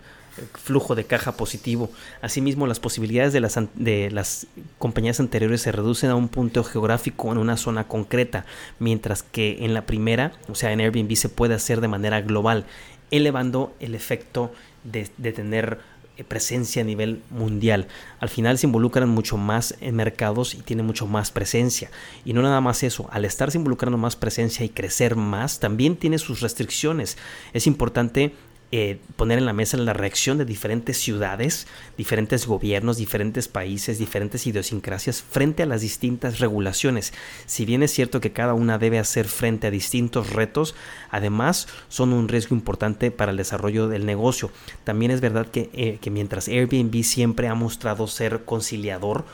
flujo 0.55 0.95
de 0.95 1.03
caja 1.03 1.33
positivo. 1.33 1.91
Asimismo, 2.23 2.69
las 2.69 2.79
posibilidades 2.79 3.33
de 3.33 3.41
las, 3.41 3.59
de 3.75 4.09
las 4.13 4.47
compañías 4.79 5.19
anteriores 5.19 5.63
se 5.63 5.73
reducen 5.73 6.11
a 6.11 6.15
un 6.15 6.29
punto 6.29 6.63
geográfico 6.63 7.33
en 7.33 7.39
una 7.39 7.57
zona 7.57 7.89
concreta, 7.89 8.45
mientras 8.79 9.25
que 9.25 9.65
en 9.65 9.75
la 9.75 9.83
primera, 9.83 10.31
o 10.49 10.55
sea, 10.55 10.71
en 10.71 10.79
Airbnb 10.79 11.17
se 11.17 11.29
puede 11.29 11.55
hacer 11.55 11.81
de 11.81 11.89
manera 11.89 12.21
global, 12.21 12.67
elevando 13.11 13.75
el 13.81 13.97
efecto 13.97 14.53
de, 14.85 15.09
de 15.19 15.33
tener 15.33 15.81
presencia 16.25 16.83
a 16.83 16.85
nivel 16.85 17.23
mundial. 17.31 17.89
Al 18.19 18.29
final 18.29 18.59
se 18.59 18.67
involucran 18.67 19.09
mucho 19.09 19.37
más 19.37 19.75
en 19.81 19.97
mercados 19.97 20.55
y 20.55 20.59
tienen 20.59 20.87
mucho 20.87 21.07
más 21.07 21.31
presencia. 21.31 21.91
Y 22.25 22.33
no 22.33 22.43
nada 22.43 22.61
más 22.61 22.83
eso, 22.83 23.09
al 23.11 23.25
estarse 23.25 23.59
involucrando 23.59 23.99
más 23.99 24.17
presencia 24.17 24.65
y 24.65 24.69
crecer 24.69 25.17
más, 25.17 25.61
también 25.61 25.97
tiene 25.97 26.19
sus 26.19 26.41
restricciones. 26.41 27.17
Es 27.53 27.67
importante 27.67 28.35
eh, 28.73 29.01
poner 29.17 29.39
en 29.39 29.47
la 29.47 29.53
mesa 29.53 29.77
la 29.77 29.93
reacción 29.93 30.39
de 30.39 30.45
diferentes 30.45 30.97
ciudades, 30.97 31.67
diferentes 31.99 32.47
gobiernos, 32.47 32.99
diferentes 32.99 33.49
países, 33.49 33.99
diferentes 33.99 34.47
idiosincrasias 34.47 35.23
frente 35.23 35.65
a 35.65 35.67
las 35.67 35.81
distintas 35.81 36.39
regulaciones. 36.39 37.13
Si 37.47 37.65
bien 37.65 37.83
es 37.83 37.91
cierto 37.91 38.21
que 38.21 38.33
cada 38.33 38.55
una 38.55 38.79
debe 38.79 39.01
hacer 39.01 39.27
frente 39.27 39.67
a 39.67 39.71
distintos 39.73 40.31
retos, 40.31 40.77
además 41.11 41.67
son 41.89 42.13
un 42.13 42.29
riesgo 42.29 42.55
importante 42.55 43.11
para 43.11 43.33
el 43.33 43.37
desarrollo 43.37 43.89
del 43.89 44.07
negocio. 44.07 44.53
También 44.85 45.11
es 45.11 45.21
verdad 45.21 45.47
que, 45.49 45.71
eh, 45.73 45.99
que 46.01 46.11
mientras 46.11 46.47
Airbnb 46.47 47.03
siempre 47.03 47.49
ha 47.49 47.55
mostrado 47.55 48.07
ser 48.07 48.45
conciliador, 48.45 49.25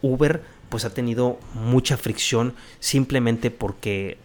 Uber 0.00 0.42
pues 0.68 0.84
ha 0.84 0.94
tenido 0.94 1.38
mucha 1.54 1.96
fricción 1.96 2.54
simplemente 2.80 3.50
porque 3.50 4.16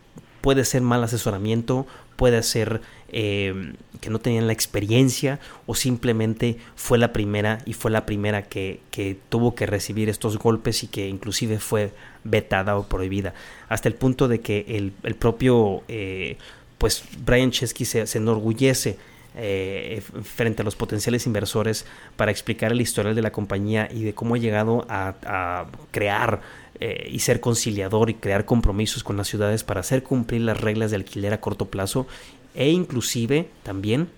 puede 0.42 0.66
ser 0.66 0.82
mal 0.82 1.04
asesoramiento, 1.04 1.86
puede 2.16 2.42
ser 2.44 2.82
eh, 3.10 3.74
que 4.02 4.10
no 4.10 4.20
tenían 4.20 4.48
la 4.48 4.54
experiencia 4.54 5.40
o 5.68 5.76
simplemente 5.76 6.58
fue 6.76 6.98
la 6.98 7.14
primera 7.14 7.60
y 7.66 7.74
fue 7.74 7.92
la 7.92 8.06
primera 8.06 8.42
que, 8.42 8.82
tuvo 9.30 9.56
que 9.56 9.68
recibir 9.68 10.10
estos 10.10 10.38
golpes 10.38 10.84
y 10.84 10.88
que 10.88 11.08
inclusive 11.08 11.60
fue 11.60 11.92
vetada 12.24 12.78
o 12.78 12.88
prohibida. 12.88 13.34
Hasta 13.70 13.88
el 13.88 13.96
punto 13.96 14.28
de 14.28 14.42
que 14.42 14.66
el, 14.68 15.16
propio 15.16 15.84
eh, 15.88 16.38
pues 16.80 17.04
Brian 17.24 17.52
Chesky 17.52 17.86
se, 17.86 18.06
enorgullece 18.18 18.98
eh, 19.36 20.02
frente 20.24 20.64
a 20.64 20.66
los 20.66 20.76
potenciales 20.76 21.28
inversores 21.28 21.86
para 22.16 22.32
explicar 22.32 22.72
el 22.72 22.82
historial 22.82 23.14
de 23.14 23.22
la 23.22 23.32
compañía 23.32 23.88
y 23.90 24.04
de 24.04 24.14
cómo 24.16 24.34
ha 24.34 24.40
llegado 24.40 24.86
a, 24.90 25.68
crear 25.92 26.42
eh, 26.80 27.08
y 27.12 27.20
ser 27.20 27.40
conciliador 27.40 28.10
y 28.10 28.16
crear 28.16 28.46
compromisos 28.46 29.04
con 29.04 29.16
las 29.16 29.28
ciudades 29.28 29.64
para 29.64 29.82
hacer 29.82 30.02
cumplir 30.02 30.42
las 30.42 30.60
reglas 30.60 30.90
de 30.90 30.98
alquiler 30.98 31.34
a 31.34 31.40
corto 31.40 31.68
plazo 31.68 32.08
e 32.56 32.70
inclusive 32.70 33.50
también 33.64 34.10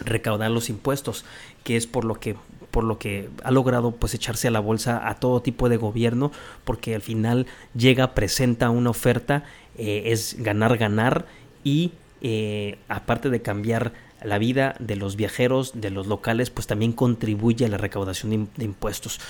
recaudar 0.00 0.50
los 0.50 0.68
impuestos, 0.68 1.24
que 1.64 1.76
es 1.76 1.86
por 1.86 2.04
lo 2.04 2.14
que 2.14 2.36
por 2.70 2.84
lo 2.84 2.98
que 2.98 3.30
ha 3.44 3.50
logrado 3.50 3.92
pues 3.92 4.14
echarse 4.14 4.48
a 4.48 4.50
la 4.50 4.60
bolsa 4.60 5.08
a 5.08 5.14
todo 5.14 5.40
tipo 5.40 5.68
de 5.70 5.78
gobierno 5.78 6.30
porque 6.64 6.94
al 6.94 7.00
final 7.00 7.46
llega 7.74 8.14
presenta 8.14 8.68
una 8.68 8.90
oferta 8.90 9.44
eh, 9.78 10.02
es 10.06 10.36
ganar 10.38 10.76
ganar 10.76 11.24
y 11.64 11.92
eh, 12.20 12.78
aparte 12.88 13.30
de 13.30 13.40
cambiar 13.40 13.92
la 14.22 14.38
vida 14.38 14.74
de 14.80 14.96
los 14.96 15.16
viajeros, 15.16 15.72
de 15.80 15.90
los 15.90 16.06
locales, 16.06 16.50
pues 16.50 16.66
también 16.66 16.92
contribuye 16.92 17.64
a 17.64 17.68
la 17.68 17.76
recaudación 17.76 18.48
de, 18.56 18.64
impuestos. 18.64 19.20